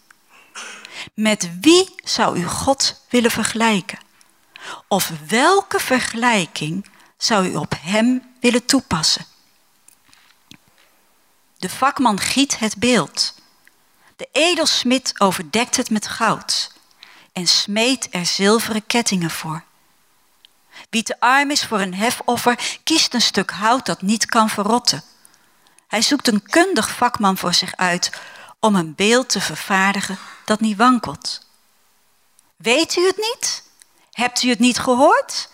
Met 1.14 1.50
wie 1.60 1.94
zou 2.04 2.38
u 2.38 2.46
God 2.46 3.00
willen 3.08 3.30
vergelijken? 3.30 3.98
Of 4.88 5.12
welke 5.28 5.80
vergelijking 5.80 6.86
zou 7.16 7.46
u 7.48 7.56
op 7.56 7.74
hem 7.80 8.22
willen 8.40 8.66
toepassen? 8.66 9.26
De 11.58 11.68
vakman 11.68 12.20
giet 12.20 12.58
het 12.58 12.76
beeld. 12.76 13.34
De 14.16 14.28
edelsmid 14.32 15.20
overdekt 15.20 15.76
het 15.76 15.90
met 15.90 16.08
goud 16.08 16.72
en 17.32 17.46
smeet 17.46 18.08
er 18.10 18.26
zilveren 18.26 18.86
kettingen 18.86 19.30
voor. 19.30 19.64
Wie 20.90 21.02
te 21.02 21.20
arm 21.20 21.50
is 21.50 21.64
voor 21.64 21.80
een 21.80 21.94
hefoffer, 21.94 22.78
kiest 22.84 23.14
een 23.14 23.20
stuk 23.20 23.50
hout 23.50 23.86
dat 23.86 24.02
niet 24.02 24.26
kan 24.26 24.48
verrotten. 24.48 25.02
Hij 25.86 26.02
zoekt 26.02 26.28
een 26.28 26.42
kundig 26.42 26.90
vakman 26.90 27.36
voor 27.36 27.54
zich 27.54 27.76
uit 27.76 28.10
om 28.60 28.74
een 28.74 28.94
beeld 28.94 29.28
te 29.28 29.40
vervaardigen 29.40 30.18
dat 30.44 30.60
niet 30.60 30.76
wankelt. 30.76 31.46
Weet 32.56 32.96
u 32.96 33.06
het 33.06 33.16
niet? 33.16 33.62
Hebt 34.12 34.42
u 34.42 34.48
het 34.48 34.58
niet 34.58 34.78
gehoord? 34.78 35.48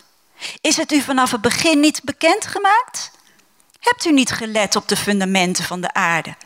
Is 0.61 0.77
het 0.77 0.93
u 0.93 1.01
vanaf 1.01 1.31
het 1.31 1.41
begin 1.41 1.81
niet 1.81 2.03
bekendgemaakt? 2.05 3.11
Hebt 3.81 4.05
u 4.05 4.13
niet 4.13 4.31
gelet 4.31 4.77
op 4.77 4.89
de 4.89 4.97
fundamenten 4.97 5.65
van 5.65 5.81
de 5.81 5.93
aarde? 5.93 6.37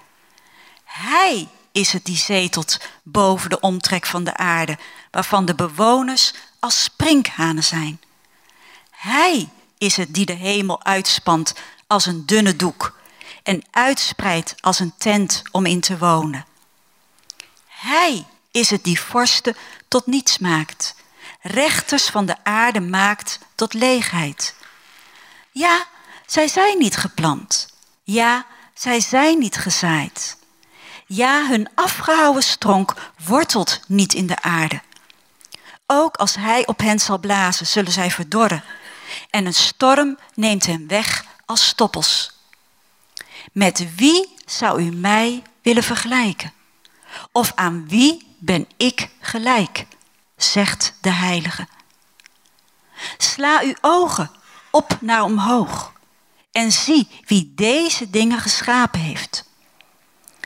Hij 0.85 1.49
is 1.73 1.93
het 1.93 2.05
die 2.05 2.17
zetelt 2.17 2.79
boven 3.03 3.51
de 3.51 3.61
omtrek 3.61 4.07
van 4.07 4.25
de 4.25 4.37
aarde, 4.37 4.79
waarvan 5.11 5.45
de 5.45 5.55
bewoners 5.55 6.35
als 6.61 6.83
sprinkhanen 6.83 7.65
zijn. 7.65 8.01
Hij 9.07 9.49
is 9.79 9.97
het 9.97 10.15
die 10.15 10.27
de 10.27 10.33
hemel 10.33 10.85
uitspant 10.85 11.55
als 11.87 12.07
een 12.07 12.27
dunne 12.27 12.57
doek 12.57 12.99
en 13.43 13.65
uitspreidt 13.71 14.55
als 14.61 14.79
een 14.79 14.95
tent 14.99 15.43
om 15.53 15.67
in 15.67 15.81
te 15.81 15.99
wonen. 15.99 16.47
Hij 17.67 18.27
is 18.51 18.71
het 18.71 18.85
die 18.85 19.01
vorsten 19.01 19.57
tot 19.89 20.07
niets 20.07 20.39
maakt, 20.39 20.95
rechters 21.41 22.07
van 22.07 22.27
de 22.27 22.37
aarde 22.45 22.81
maakt 22.81 23.39
tot 23.55 23.75
leegheid. 23.75 24.55
Ja, 25.51 25.87
zij 26.27 26.49
zijn 26.49 26.79
niet 26.79 26.97
geplant. 26.97 27.69
Ja, 28.03 28.47
zij 28.75 29.01
zijn 29.01 29.39
niet 29.39 29.57
gezaaid. 29.57 30.37
Ja, 31.07 31.47
hun 31.47 31.69
afgehouwen 31.75 32.43
stronk 32.43 32.95
wortelt 33.25 33.81
niet 33.87 34.15
in 34.15 34.27
de 34.27 34.43
aarde. 34.43 34.81
Ook 35.87 36.17
als 36.17 36.35
hij 36.35 36.67
op 36.67 36.79
hen 36.81 36.99
zal 36.99 37.19
blazen, 37.19 37.67
zullen 37.67 37.93
zij 37.93 38.11
verdorren. 38.11 38.65
En 39.31 39.47
een 39.47 39.55
storm 39.55 40.19
neemt 40.35 40.67
hen 40.67 40.87
weg 40.89 41.25
als 41.45 41.67
stoppels. 41.67 42.33
Met 43.53 43.95
wie 43.97 44.35
zou 44.47 44.83
u 44.83 44.91
mij 44.91 45.43
willen 45.63 45.83
vergelijken? 45.83 46.53
Of 47.33 47.53
aan 47.55 47.89
wie 47.89 48.35
ben 48.39 48.69
ik 48.77 49.09
gelijk? 49.21 49.87
zegt 50.37 50.95
de 51.01 51.11
Heilige. 51.11 51.67
Sla 53.19 53.61
uw 53.63 53.75
ogen 53.81 54.31
op 54.71 54.99
naar 55.01 55.23
omhoog 55.23 55.93
en 56.53 56.73
zie 56.73 57.09
wie 57.27 57.53
deze 57.55 58.11
dingen 58.11 58.41
geschapen 58.41 59.01
heeft. 59.01 59.45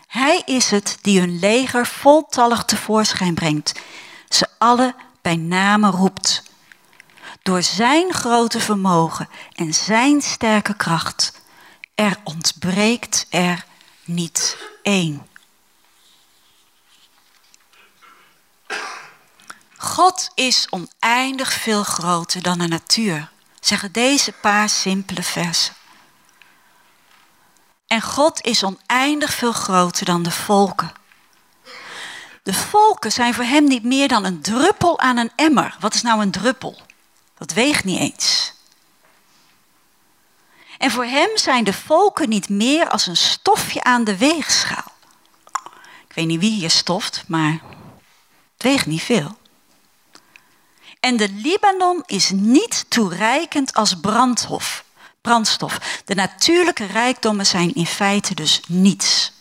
Hij 0.07 0.43
is 0.45 0.71
het 0.71 0.99
die 1.01 1.21
hun 1.21 1.39
leger 1.39 1.87
voltallig 1.87 2.65
tevoorschijn 2.65 3.35
brengt, 3.35 3.81
ze 4.29 4.47
alle 4.59 4.95
bij 5.23 5.37
name 5.37 5.91
roept. 5.91 6.43
Door 7.43 7.63
zijn 7.63 8.13
grote 8.13 8.61
vermogen 8.61 9.29
en 9.53 9.75
zijn 9.75 10.23
sterke 10.23 10.77
kracht, 10.77 11.33
er 11.95 12.17
ontbreekt 12.25 13.27
er 13.31 13.65
niet 14.05 14.57
één. 14.83 15.29
God 19.77 20.31
is 20.35 20.67
oneindig 20.71 21.53
veel 21.53 21.83
groter 21.83 22.43
dan 22.43 22.59
de 22.59 22.69
natuur, 22.69 23.31
zeggen 23.61 23.93
deze 23.93 24.33
paar 24.33 24.69
simpele 24.69 25.23
versen. 25.23 25.75
En 27.87 28.01
God 28.01 28.41
is 28.41 28.65
oneindig 28.65 29.35
veel 29.35 29.53
groter 29.53 30.05
dan 30.05 30.23
de 30.23 30.31
volken. 30.31 30.93
De 32.43 32.55
volken 32.55 33.13
zijn 33.13 33.35
voor 33.35 33.45
hem 33.45 33.65
niet 33.65 33.85
meer 33.85 34.09
dan 34.09 34.25
een 34.25 34.41
druppel 34.41 34.99
aan 34.99 35.17
een 35.17 35.33
emmer. 35.37 35.77
Wat 35.81 35.95
is 35.95 36.03
nou 36.03 36.23
een 36.23 36.31
druppel? 36.31 36.81
Dat 37.41 37.53
weegt 37.53 37.85
niet 37.85 37.99
eens. 37.99 38.53
En 40.79 40.91
voor 40.91 41.05
hem 41.05 41.29
zijn 41.35 41.65
de 41.65 41.73
volken 41.73 42.29
niet 42.29 42.49
meer 42.49 42.89
als 42.89 43.07
een 43.07 43.17
stofje 43.17 43.83
aan 43.83 44.05
de 44.05 44.17
weegschaal. 44.17 44.93
Ik 46.09 46.15
weet 46.15 46.27
niet 46.27 46.41
wie 46.41 46.53
hier 46.53 46.71
stoft, 46.71 47.25
maar 47.27 47.61
het 48.53 48.63
weegt 48.63 48.87
niet 48.87 49.03
veel. 49.03 49.39
En 51.01 51.17
de 51.17 51.29
Libanon 51.29 52.03
is 52.07 52.31
niet 52.31 52.85
toereikend 52.89 53.75
als 53.75 54.01
brandhof 54.01 54.85
brandstof. 55.21 56.03
De 56.05 56.15
natuurlijke 56.15 56.87
rijkdommen 56.87 57.47
zijn 57.47 57.75
in 57.75 57.87
feite 57.87 58.35
dus 58.35 58.61
niets. 58.67 59.33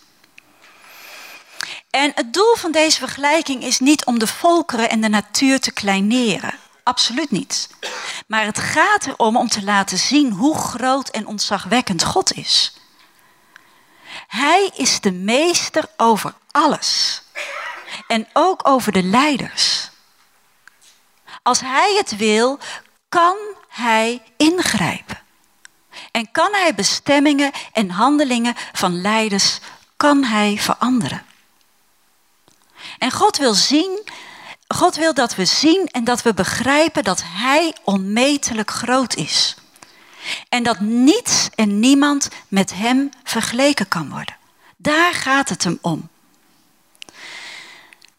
En 1.89 2.11
het 2.15 2.33
doel 2.33 2.55
van 2.55 2.71
deze 2.71 2.99
vergelijking 2.99 3.63
is 3.63 3.79
niet 3.79 4.05
om 4.05 4.19
de 4.19 4.27
volkeren 4.27 4.89
en 4.89 5.01
de 5.01 5.09
natuur 5.09 5.59
te 5.59 5.71
kleineren. 5.71 6.53
Absoluut 6.83 7.31
niet. 7.31 7.69
Maar 8.27 8.45
het 8.45 8.59
gaat 8.59 9.05
erom 9.05 9.37
om 9.37 9.47
te 9.47 9.63
laten 9.63 9.97
zien 9.97 10.31
hoe 10.31 10.57
groot 10.57 11.09
en 11.09 11.27
ontzagwekkend 11.27 12.03
God 12.03 12.33
is. 12.33 12.73
Hij 14.27 14.71
is 14.75 14.99
de 14.99 15.11
meester 15.11 15.85
over 15.97 16.33
alles. 16.51 17.21
En 18.07 18.27
ook 18.33 18.67
over 18.67 18.91
de 18.91 19.03
leiders. 19.03 19.89
Als 21.43 21.59
hij 21.59 21.95
het 21.97 22.15
wil, 22.17 22.59
kan 23.09 23.37
hij 23.67 24.21
ingrijpen. 24.37 25.19
En 26.11 26.31
kan 26.31 26.51
hij 26.51 26.75
bestemmingen 26.75 27.51
en 27.73 27.89
handelingen 27.89 28.55
van 28.73 29.01
leiders, 29.01 29.59
kan 29.97 30.23
hij 30.23 30.57
veranderen. 30.59 31.25
En 32.97 33.11
God 33.11 33.37
wil 33.37 33.53
zien, 33.53 34.09
God 34.75 34.95
wil 34.95 35.13
dat 35.13 35.35
we 35.35 35.45
zien 35.45 35.87
en 35.91 36.03
dat 36.03 36.21
we 36.21 36.33
begrijpen 36.33 37.03
dat 37.03 37.23
hij 37.25 37.75
onmetelijk 37.83 38.71
groot 38.71 39.15
is. 39.15 39.55
En 40.49 40.63
dat 40.63 40.79
niets 40.79 41.49
en 41.55 41.79
niemand 41.79 42.29
met 42.47 42.73
hem 42.73 43.09
vergeleken 43.23 43.87
kan 43.87 44.09
worden. 44.09 44.37
Daar 44.77 45.13
gaat 45.13 45.49
het 45.49 45.63
hem 45.63 45.77
om. 45.81 46.09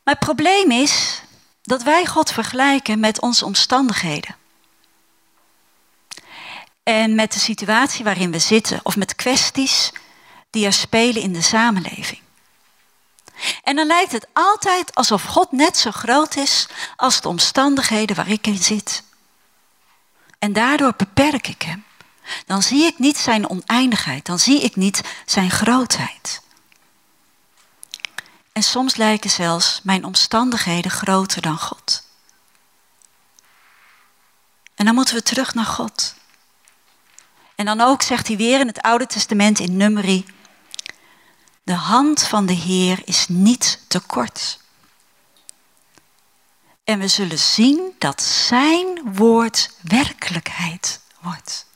Maar 0.02 0.14
het 0.14 0.18
probleem 0.18 0.70
is 0.70 1.22
dat 1.62 1.82
wij 1.82 2.06
God 2.06 2.32
vergelijken 2.32 3.00
met 3.00 3.20
onze 3.20 3.44
omstandigheden 3.44 4.36
en 6.82 7.14
met 7.14 7.32
de 7.32 7.38
situatie 7.38 8.04
waarin 8.04 8.30
we 8.30 8.38
zitten 8.38 8.80
of 8.82 8.96
met 8.96 9.14
kwesties 9.14 9.92
die 10.50 10.66
er 10.66 10.72
spelen 10.72 11.22
in 11.22 11.32
de 11.32 11.42
samenleving. 11.42 12.20
En 13.62 13.76
dan 13.76 13.86
lijkt 13.86 14.12
het 14.12 14.26
altijd 14.32 14.94
alsof 14.94 15.22
God 15.22 15.52
net 15.52 15.76
zo 15.76 15.90
groot 15.90 16.36
is 16.36 16.68
als 16.96 17.20
de 17.20 17.28
omstandigheden 17.28 18.16
waar 18.16 18.28
ik 18.28 18.46
in 18.46 18.62
zit. 18.62 19.02
En 20.38 20.52
daardoor 20.52 20.94
beperk 20.96 21.48
ik 21.48 21.62
hem. 21.62 21.84
Dan 22.46 22.62
zie 22.62 22.84
ik 22.84 22.98
niet 22.98 23.18
zijn 23.18 23.48
oneindigheid, 23.48 24.26
dan 24.26 24.38
zie 24.38 24.60
ik 24.60 24.76
niet 24.76 25.02
zijn 25.24 25.50
grootheid. 25.50 26.42
En 28.52 28.62
soms 28.62 28.96
lijken 28.96 29.30
zelfs 29.30 29.80
mijn 29.82 30.04
omstandigheden 30.04 30.90
groter 30.90 31.42
dan 31.42 31.58
God. 31.58 32.08
En 34.74 34.84
dan 34.84 34.94
moeten 34.94 35.14
we 35.14 35.22
terug 35.22 35.54
naar 35.54 35.64
God. 35.64 36.14
En 37.54 37.64
dan 37.64 37.80
ook 37.80 38.02
zegt 38.02 38.26
hij 38.26 38.36
weer 38.36 38.60
in 38.60 38.66
het 38.66 38.82
Oude 38.82 39.06
Testament 39.06 39.58
in 39.58 39.76
Numeri, 39.76 40.26
de 41.70 41.76
hand 41.76 42.22
van 42.22 42.46
de 42.46 42.52
Heer 42.52 43.02
is 43.04 43.26
niet 43.28 43.78
te 43.88 44.00
kort. 44.00 44.58
En 46.84 46.98
we 46.98 47.08
zullen 47.08 47.38
zien 47.38 47.94
dat 47.98 48.22
zijn 48.22 49.12
woord 49.14 49.70
werkelijkheid 49.82 51.00
wordt. 51.20 51.66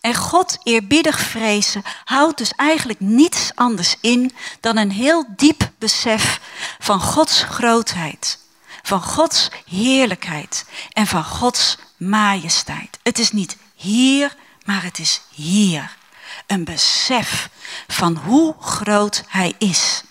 En 0.00 0.14
God 0.14 0.58
eerbiedig 0.62 1.20
vrezen 1.20 1.82
houdt 2.04 2.38
dus 2.38 2.50
eigenlijk 2.50 3.00
niets 3.00 3.50
anders 3.54 3.96
in 4.00 4.34
dan 4.60 4.76
een 4.76 4.90
heel 4.90 5.24
diep 5.36 5.70
besef 5.78 6.40
van 6.78 7.00
Gods 7.00 7.42
grootheid, 7.42 8.38
van 8.82 9.02
Gods 9.02 9.50
heerlijkheid 9.66 10.66
en 10.92 11.06
van 11.06 11.24
Gods 11.24 11.78
majesteit. 11.96 12.98
Het 13.02 13.18
is 13.18 13.30
niet 13.30 13.56
hier, 13.74 14.36
maar 14.64 14.82
het 14.82 14.98
is 14.98 15.20
hier. 15.30 16.02
Een 16.46 16.64
besef 16.64 17.48
van 17.88 18.16
hoe 18.16 18.54
groot 18.60 19.24
Hij 19.28 19.54
is. 19.58 20.02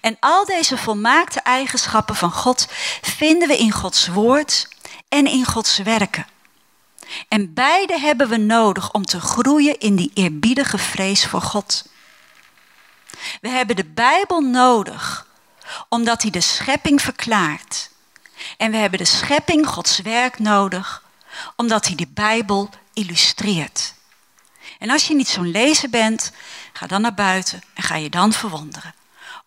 En 0.00 0.16
al 0.20 0.44
deze 0.44 0.76
volmaakte 0.76 1.40
eigenschappen 1.40 2.16
van 2.16 2.32
God 2.32 2.66
vinden 3.02 3.48
we 3.48 3.58
in 3.58 3.72
Gods 3.72 4.06
woord 4.06 4.68
en 5.08 5.26
in 5.26 5.44
Gods 5.44 5.78
werken. 5.78 6.26
En 7.28 7.54
beide 7.54 8.00
hebben 8.00 8.28
we 8.28 8.36
nodig 8.36 8.92
om 8.92 9.04
te 9.04 9.20
groeien 9.20 9.78
in 9.78 9.96
die 9.96 10.10
eerbiedige 10.14 10.78
vrees 10.78 11.26
voor 11.26 11.42
God. 11.42 11.84
We 13.40 13.48
hebben 13.48 13.76
de 13.76 13.84
Bijbel 13.84 14.40
nodig 14.40 15.26
omdat 15.88 16.22
hij 16.22 16.30
de 16.30 16.40
schepping 16.40 17.02
verklaart. 17.02 17.90
En 18.56 18.70
we 18.70 18.76
hebben 18.76 18.98
de 18.98 19.04
schepping, 19.04 19.66
Gods 19.66 19.98
werk, 19.98 20.38
nodig 20.38 21.02
omdat 21.56 21.86
hij 21.86 21.94
de 21.94 22.06
Bijbel 22.08 22.70
illustreert. 22.92 23.94
En 24.78 24.90
als 24.90 25.06
je 25.06 25.14
niet 25.14 25.28
zo'n 25.28 25.50
lezer 25.50 25.90
bent, 25.90 26.32
ga 26.72 26.86
dan 26.86 27.00
naar 27.00 27.14
buiten 27.14 27.62
en 27.74 27.82
ga 27.82 27.96
je 27.96 28.10
dan 28.10 28.32
verwonderen 28.32 28.94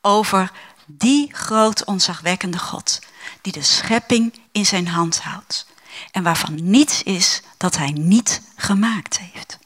over 0.02 0.52
die 0.86 1.34
groot 1.34 1.86
onzagwekkende 1.86 2.60
God 2.60 3.00
die 3.42 3.52
de 3.52 3.62
schepping 3.62 4.40
in 4.52 4.66
zijn 4.66 4.88
hand 4.88 5.22
houdt 5.22 5.68
en 6.12 6.24
waarvan 6.24 6.70
niets 6.70 7.04
is 7.04 7.42
dat 7.58 7.78
hij 7.78 7.92
niet 7.92 8.42
gemaakt 8.56 9.20
heeft. 9.20 9.58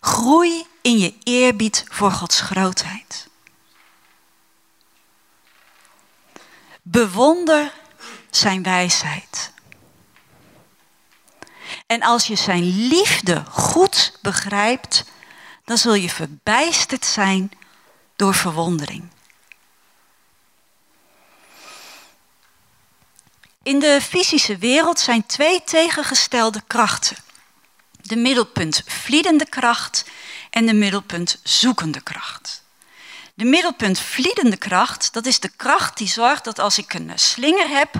Groei 0.00 0.66
in 0.82 0.98
je 0.98 1.14
eerbied 1.22 1.84
voor 1.88 2.10
Gods 2.10 2.40
grootheid. 2.40 3.28
Bewonder 6.82 7.72
zijn 8.30 8.62
wijsheid. 8.62 9.52
En 11.88 12.02
als 12.02 12.26
je 12.26 12.36
zijn 12.36 12.88
liefde 12.88 13.44
goed 13.50 14.18
begrijpt, 14.22 15.04
dan 15.64 15.78
zul 15.78 15.94
je 15.94 16.10
verbijsterd 16.10 17.04
zijn 17.04 17.50
door 18.16 18.34
verwondering. 18.34 19.08
In 23.62 23.78
de 23.78 24.00
fysische 24.02 24.56
wereld 24.56 25.00
zijn 25.00 25.26
twee 25.26 25.64
tegengestelde 25.64 26.62
krachten. 26.66 27.16
De 28.00 28.16
middelpunt 28.16 28.82
vliedende 28.86 29.46
kracht 29.46 30.04
en 30.50 30.66
de 30.66 30.74
middelpunt 30.74 31.40
zoekende 31.42 32.00
kracht. 32.00 32.62
De 33.34 33.44
middelpunt 33.44 33.98
vliedende 34.00 34.56
kracht, 34.56 35.12
dat 35.12 35.26
is 35.26 35.40
de 35.40 35.50
kracht 35.56 35.96
die 35.96 36.08
zorgt 36.08 36.44
dat 36.44 36.58
als 36.58 36.78
ik 36.78 36.94
een 36.94 37.12
slinger 37.14 37.68
heb, 37.68 37.94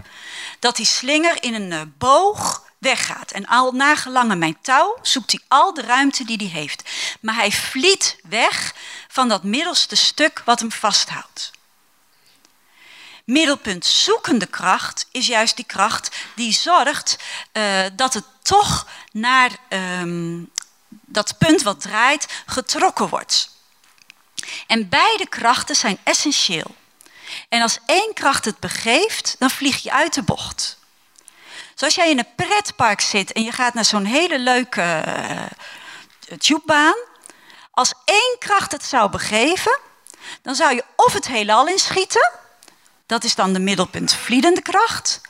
dat 0.58 0.76
die 0.76 0.86
slinger 0.86 1.42
in 1.42 1.54
een 1.54 1.72
eh, 1.72 1.80
boog 1.98 2.66
weggaat. 2.78 3.30
En 3.30 3.46
al 3.46 3.72
nagelange 3.72 4.36
mijn 4.36 4.58
touw 4.62 4.98
zoekt 5.02 5.32
hij 5.32 5.40
al 5.48 5.74
de 5.74 5.82
ruimte 5.82 6.24
die 6.24 6.36
hij 6.36 6.60
heeft. 6.60 6.90
Maar 7.20 7.34
hij 7.34 7.52
vliet 7.52 8.18
weg 8.22 8.74
van 9.08 9.28
dat 9.28 9.42
middelste 9.42 9.96
stuk 9.96 10.42
wat 10.44 10.60
hem 10.60 10.72
vasthoudt. 10.72 11.50
Middelpunt 13.24 13.86
zoekende 13.86 14.46
kracht 14.46 15.06
is 15.10 15.26
juist 15.26 15.56
die 15.56 15.64
kracht 15.64 16.16
die 16.34 16.52
zorgt 16.52 17.16
uh, 17.52 17.86
dat 17.92 18.14
het 18.14 18.24
toch 18.42 18.86
naar 19.12 19.50
um, 19.68 20.50
dat 20.88 21.38
punt 21.38 21.62
wat 21.62 21.80
draait 21.80 22.26
getrokken 22.46 23.08
wordt. 23.08 23.50
En 24.66 24.88
beide 24.88 25.28
krachten 25.28 25.76
zijn 25.76 25.98
essentieel. 26.02 26.74
En 27.48 27.62
als 27.62 27.78
één 27.86 28.14
kracht 28.14 28.44
het 28.44 28.58
begeeft, 28.58 29.36
dan 29.38 29.50
vlieg 29.50 29.82
je 29.82 29.92
uit 29.92 30.14
de 30.14 30.22
bocht. 30.22 30.77
Zoals 31.78 31.94
jij 31.94 32.10
in 32.10 32.18
een 32.18 32.34
pretpark 32.36 33.00
zit 33.00 33.32
en 33.32 33.42
je 33.42 33.52
gaat 33.52 33.74
naar 33.74 33.84
zo'n 33.84 34.04
hele 34.04 34.38
leuke 34.38 35.02
uh, 35.06 35.42
tubebaan. 36.38 36.96
Als 37.70 37.92
één 38.04 38.36
kracht 38.38 38.72
het 38.72 38.84
zou 38.84 39.10
begeven, 39.10 39.78
dan 40.42 40.54
zou 40.54 40.74
je 40.74 40.84
of 40.96 41.12
het 41.12 41.26
heelal 41.26 41.66
inschieten, 41.66 42.30
dat 43.06 43.24
is 43.24 43.34
dan 43.34 43.52
de 43.52 43.58
middelpunt 43.58 44.14
vliedende 44.14 44.62
kracht, 44.62 45.20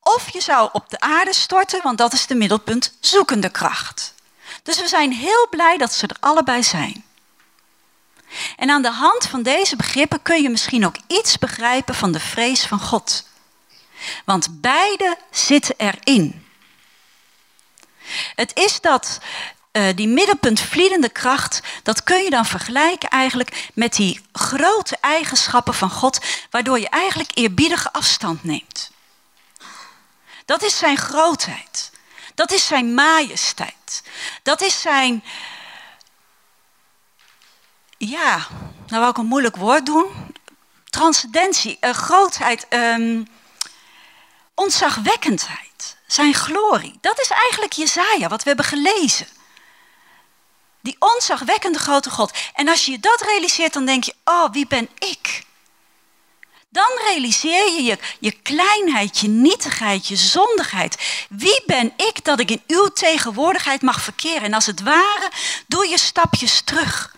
of 0.00 0.28
je 0.28 0.40
zou 0.40 0.68
op 0.72 0.88
de 0.88 1.00
aarde 1.00 1.34
storten, 1.34 1.82
want 1.82 1.98
dat 1.98 2.12
is 2.12 2.26
de 2.26 2.34
middelpunt 2.34 2.96
zoekende 3.00 3.48
kracht. 3.48 4.14
Dus 4.62 4.80
we 4.80 4.88
zijn 4.88 5.12
heel 5.12 5.46
blij 5.50 5.76
dat 5.76 5.92
ze 5.92 6.06
er 6.06 6.16
allebei 6.20 6.62
zijn. 6.62 7.04
En 8.56 8.70
aan 8.70 8.82
de 8.82 8.90
hand 8.90 9.26
van 9.26 9.42
deze 9.42 9.76
begrippen 9.76 10.22
kun 10.22 10.42
je 10.42 10.50
misschien 10.50 10.86
ook 10.86 10.96
iets 11.06 11.38
begrijpen 11.38 11.94
van 11.94 12.12
de 12.12 12.20
vrees 12.20 12.66
van 12.66 12.80
God. 12.80 13.24
Want 14.24 14.60
beide 14.60 15.16
zitten 15.30 15.74
erin. 15.76 16.46
Het 18.34 18.50
is 18.54 18.80
dat 18.80 19.20
uh, 19.72 19.88
die 19.94 20.08
middelpuntvliedende 20.08 21.08
kracht, 21.08 21.60
dat 21.82 22.02
kun 22.02 22.22
je 22.22 22.30
dan 22.30 22.46
vergelijken 22.46 23.08
eigenlijk 23.08 23.70
met 23.74 23.94
die 23.94 24.20
grote 24.32 24.96
eigenschappen 25.00 25.74
van 25.74 25.90
God, 25.90 26.24
waardoor 26.50 26.78
je 26.78 26.88
eigenlijk 26.88 27.30
eerbiedige 27.34 27.92
afstand 27.92 28.44
neemt. 28.44 28.90
Dat 30.44 30.62
is 30.62 30.78
zijn 30.78 30.96
grootheid. 30.96 31.90
Dat 32.34 32.52
is 32.52 32.66
zijn 32.66 32.94
majesteit. 32.94 34.02
Dat 34.42 34.60
is 34.60 34.80
zijn. 34.80 35.24
Ja, 37.98 38.46
nou 38.86 39.00
wou 39.00 39.08
ik 39.08 39.16
een 39.16 39.26
moeilijk 39.26 39.56
woord 39.56 39.86
doen. 39.86 40.34
Transcendentie, 40.90 41.78
uh, 41.80 41.90
grootheid. 41.90 42.66
Um, 42.70 43.28
ontzagwekkendheid, 44.56 45.96
zijn 46.06 46.34
glorie. 46.34 46.98
Dat 47.00 47.20
is 47.20 47.30
eigenlijk 47.30 47.72
Jezaja, 47.72 48.28
wat 48.28 48.42
we 48.42 48.48
hebben 48.48 48.66
gelezen. 48.66 49.26
Die 50.80 50.96
ontzagwekkende 50.98 51.78
grote 51.78 52.10
God. 52.10 52.32
En 52.54 52.68
als 52.68 52.84
je 52.84 53.00
dat 53.00 53.20
realiseert, 53.20 53.72
dan 53.72 53.86
denk 53.86 54.04
je, 54.04 54.14
oh, 54.24 54.52
wie 54.52 54.66
ben 54.66 54.88
ik? 54.98 55.44
Dan 56.68 56.98
realiseer 57.04 57.72
je, 57.72 57.82
je 57.82 57.98
je 58.18 58.30
kleinheid, 58.30 59.18
je 59.18 59.28
nietigheid, 59.28 60.06
je 60.06 60.16
zondigheid. 60.16 61.26
Wie 61.28 61.62
ben 61.66 61.92
ik 61.96 62.24
dat 62.24 62.40
ik 62.40 62.50
in 62.50 62.62
uw 62.66 62.88
tegenwoordigheid 62.88 63.82
mag 63.82 64.00
verkeren? 64.00 64.42
En 64.42 64.54
als 64.54 64.66
het 64.66 64.82
ware, 64.82 65.30
doe 65.66 65.88
je 65.88 65.98
stapjes 65.98 66.60
terug. 66.60 67.16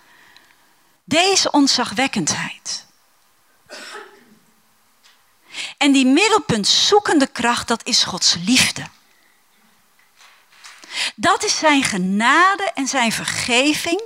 Deze 1.04 1.50
ontzagwekkendheid. 1.50 2.86
En 5.76 5.92
die 5.92 6.06
middelpunt 6.06 6.68
zoekende 6.68 7.26
kracht, 7.26 7.68
dat 7.68 7.86
is 7.86 8.04
Gods 8.04 8.34
liefde. 8.44 8.88
Dat 11.14 11.44
is 11.44 11.58
zijn 11.58 11.82
genade 11.82 12.70
en 12.74 12.86
zijn 12.86 13.12
vergeving, 13.12 14.02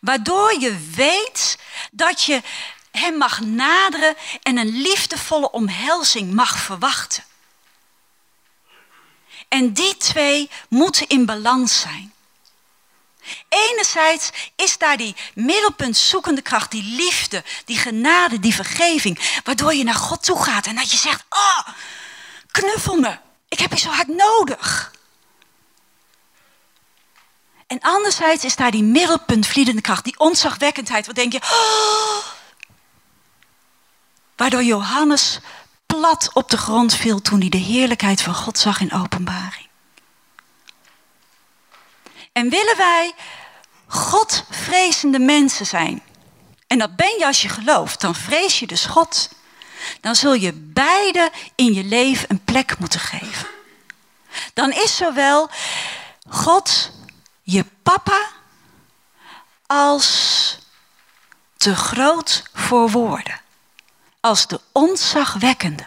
waardoor 0.00 0.60
je 0.60 0.90
weet 0.94 1.58
dat 1.92 2.22
je 2.22 2.42
hem 2.90 3.16
mag 3.16 3.40
naderen 3.40 4.16
en 4.42 4.56
een 4.56 4.80
liefdevolle 4.80 5.50
omhelzing 5.50 6.32
mag 6.32 6.58
verwachten. 6.58 7.24
En 9.48 9.72
die 9.72 9.96
twee 9.96 10.50
moeten 10.68 11.06
in 11.06 11.26
balans 11.26 11.80
zijn. 11.80 12.14
Enerzijds 13.48 14.30
is 14.56 14.78
daar 14.78 14.96
die 14.96 15.16
middelpunt 15.34 15.96
zoekende 15.96 16.42
kracht, 16.42 16.70
die 16.70 16.82
liefde, 16.82 17.44
die 17.64 17.78
genade, 17.78 18.40
die 18.40 18.54
vergeving, 18.54 19.40
waardoor 19.44 19.74
je 19.74 19.84
naar 19.84 19.94
God 19.94 20.22
toe 20.22 20.42
gaat 20.42 20.66
en 20.66 20.74
dat 20.74 20.90
je 20.90 20.96
zegt, 20.96 21.24
oh, 21.30 21.68
knuffel 22.50 22.96
me, 22.96 23.18
ik 23.48 23.58
heb 23.58 23.72
je 23.72 23.78
zo 23.78 23.90
hard 23.90 24.08
nodig. 24.08 24.94
En 27.66 27.80
anderzijds 27.80 28.44
is 28.44 28.56
daar 28.56 28.70
die 28.70 28.82
middelpunt 28.82 29.46
vliedende 29.46 29.80
kracht, 29.80 30.04
die 30.04 30.18
onzagwekkendheid, 30.18 31.06
wat 31.06 31.14
denk 31.14 31.32
je, 31.32 31.40
oh, 31.42 32.26
waardoor 34.36 34.62
Johannes 34.62 35.40
plat 35.86 36.30
op 36.32 36.50
de 36.50 36.56
grond 36.56 36.94
viel 36.94 37.20
toen 37.20 37.40
hij 37.40 37.48
de 37.48 37.56
heerlijkheid 37.56 38.22
van 38.22 38.34
God 38.34 38.58
zag 38.58 38.80
in 38.80 38.92
openbaring. 38.92 39.65
En 42.36 42.48
willen 42.48 42.76
wij 42.76 43.14
Godvrezende 43.86 45.18
mensen 45.18 45.66
zijn? 45.66 46.02
En 46.66 46.78
dat 46.78 46.96
ben 46.96 47.18
je 47.18 47.26
als 47.26 47.42
je 47.42 47.48
gelooft. 47.48 48.00
Dan 48.00 48.14
vrees 48.14 48.58
je 48.58 48.66
dus 48.66 48.86
God. 48.86 49.28
Dan 50.00 50.14
zul 50.14 50.34
je 50.34 50.52
beide 50.52 51.30
in 51.54 51.72
je 51.72 51.84
leven 51.84 52.30
een 52.30 52.44
plek 52.44 52.78
moeten 52.78 53.00
geven. 53.00 53.46
Dan 54.54 54.72
is 54.72 54.96
zowel 54.96 55.50
God 56.28 56.90
je 57.42 57.64
papa 57.82 58.30
als 59.66 60.58
te 61.56 61.74
groot 61.74 62.42
voor 62.54 62.90
woorden. 62.90 63.40
Als 64.20 64.46
de 64.46 64.60
ontzagwekkende. 64.72 65.86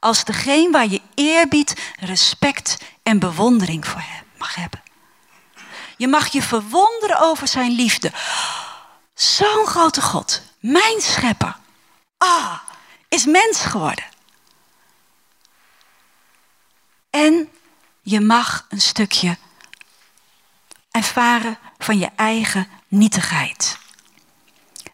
Als 0.00 0.24
degene 0.24 0.70
waar 0.70 0.88
je 0.88 1.00
eerbied, 1.14 1.74
respect 2.00 2.76
en 3.02 3.18
bewondering 3.18 3.86
voor 3.86 4.04
mag 4.38 4.54
hebben. 4.54 4.85
Je 5.96 6.08
mag 6.08 6.26
je 6.26 6.42
verwonderen 6.42 7.20
over 7.20 7.48
zijn 7.48 7.70
liefde. 7.70 8.12
Zo'n 9.14 9.66
grote 9.66 10.02
God, 10.02 10.42
mijn 10.60 11.00
schepper, 11.00 11.56
ah, 12.18 12.58
is 13.08 13.24
mens 13.24 13.60
geworden. 13.60 14.04
En 17.10 17.50
je 18.02 18.20
mag 18.20 18.66
een 18.68 18.80
stukje 18.80 19.36
ervaren 20.90 21.58
van 21.78 21.98
je 21.98 22.10
eigen 22.16 22.68
nietigheid. 22.88 23.78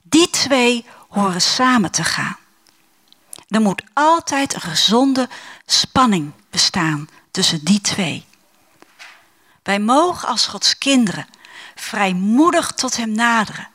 Die 0.03 0.31
twee 0.31 0.87
horen 1.09 1.43
samen 1.43 1.91
te 1.91 2.05
gaan. 2.05 2.37
Er 3.49 3.61
moet 3.61 3.83
altijd 3.93 4.55
een 4.55 4.61
gezonde 4.61 5.29
spanning 5.67 6.33
bestaan 6.51 7.09
tussen 7.31 7.65
die 7.65 7.81
twee. 7.81 8.27
Wij 9.63 9.81
mogen 9.81 10.29
als 10.29 10.47
Gods 10.47 10.79
kinderen 10.79 11.27
vrijmoedig 11.75 12.73
tot 12.73 12.97
Hem 12.97 13.13
naderen, 13.13 13.69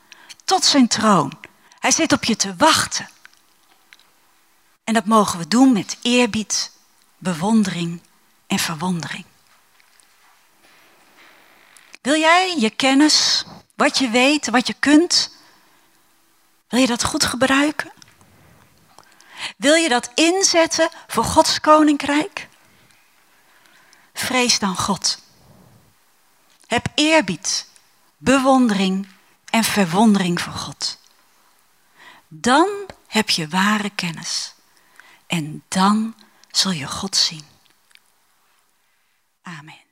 tot 0.44 0.64
Zijn 0.64 0.88
troon. 0.88 1.38
Hij 1.78 1.90
zit 1.90 2.12
op 2.12 2.24
je 2.24 2.36
te 2.36 2.56
wachten. 2.56 3.08
En 4.84 4.94
dat 4.94 5.04
mogen 5.04 5.38
we 5.38 5.48
doen 5.48 5.72
met 5.72 5.98
eerbied, 6.02 6.72
bewondering 7.18 8.02
en 8.46 8.58
verwondering. 8.58 9.24
Wil 12.02 12.16
jij 12.16 12.56
je 12.58 12.70
kennis, 12.70 13.44
wat 13.74 13.98
je 13.98 14.10
weet, 14.10 14.50
wat 14.50 14.66
je 14.66 14.74
kunt, 14.78 15.36
wil 16.68 16.80
je 16.80 16.86
dat 16.86 17.04
goed 17.04 17.24
gebruiken? 17.24 17.92
Wil 19.56 19.74
je 19.74 19.88
dat 19.88 20.10
inzetten 20.14 20.88
voor 21.06 21.24
Gods 21.24 21.60
koninkrijk? 21.60 22.48
Vrees 24.14 24.58
dan 24.58 24.76
God. 24.76 25.18
Heb 26.68 26.86
eerbied, 26.94 27.66
bewondering 28.16 29.08
en 29.44 29.64
verwondering 29.64 30.40
voor 30.40 30.52
God. 30.52 30.98
Dan 32.28 32.68
heb 33.06 33.30
je 33.30 33.48
ware 33.48 33.90
kennis. 33.90 34.54
En 35.26 35.64
dan 35.68 36.14
zul 36.50 36.70
je 36.70 36.86
God 36.86 37.16
zien. 37.16 37.44
Amen. 39.42 39.87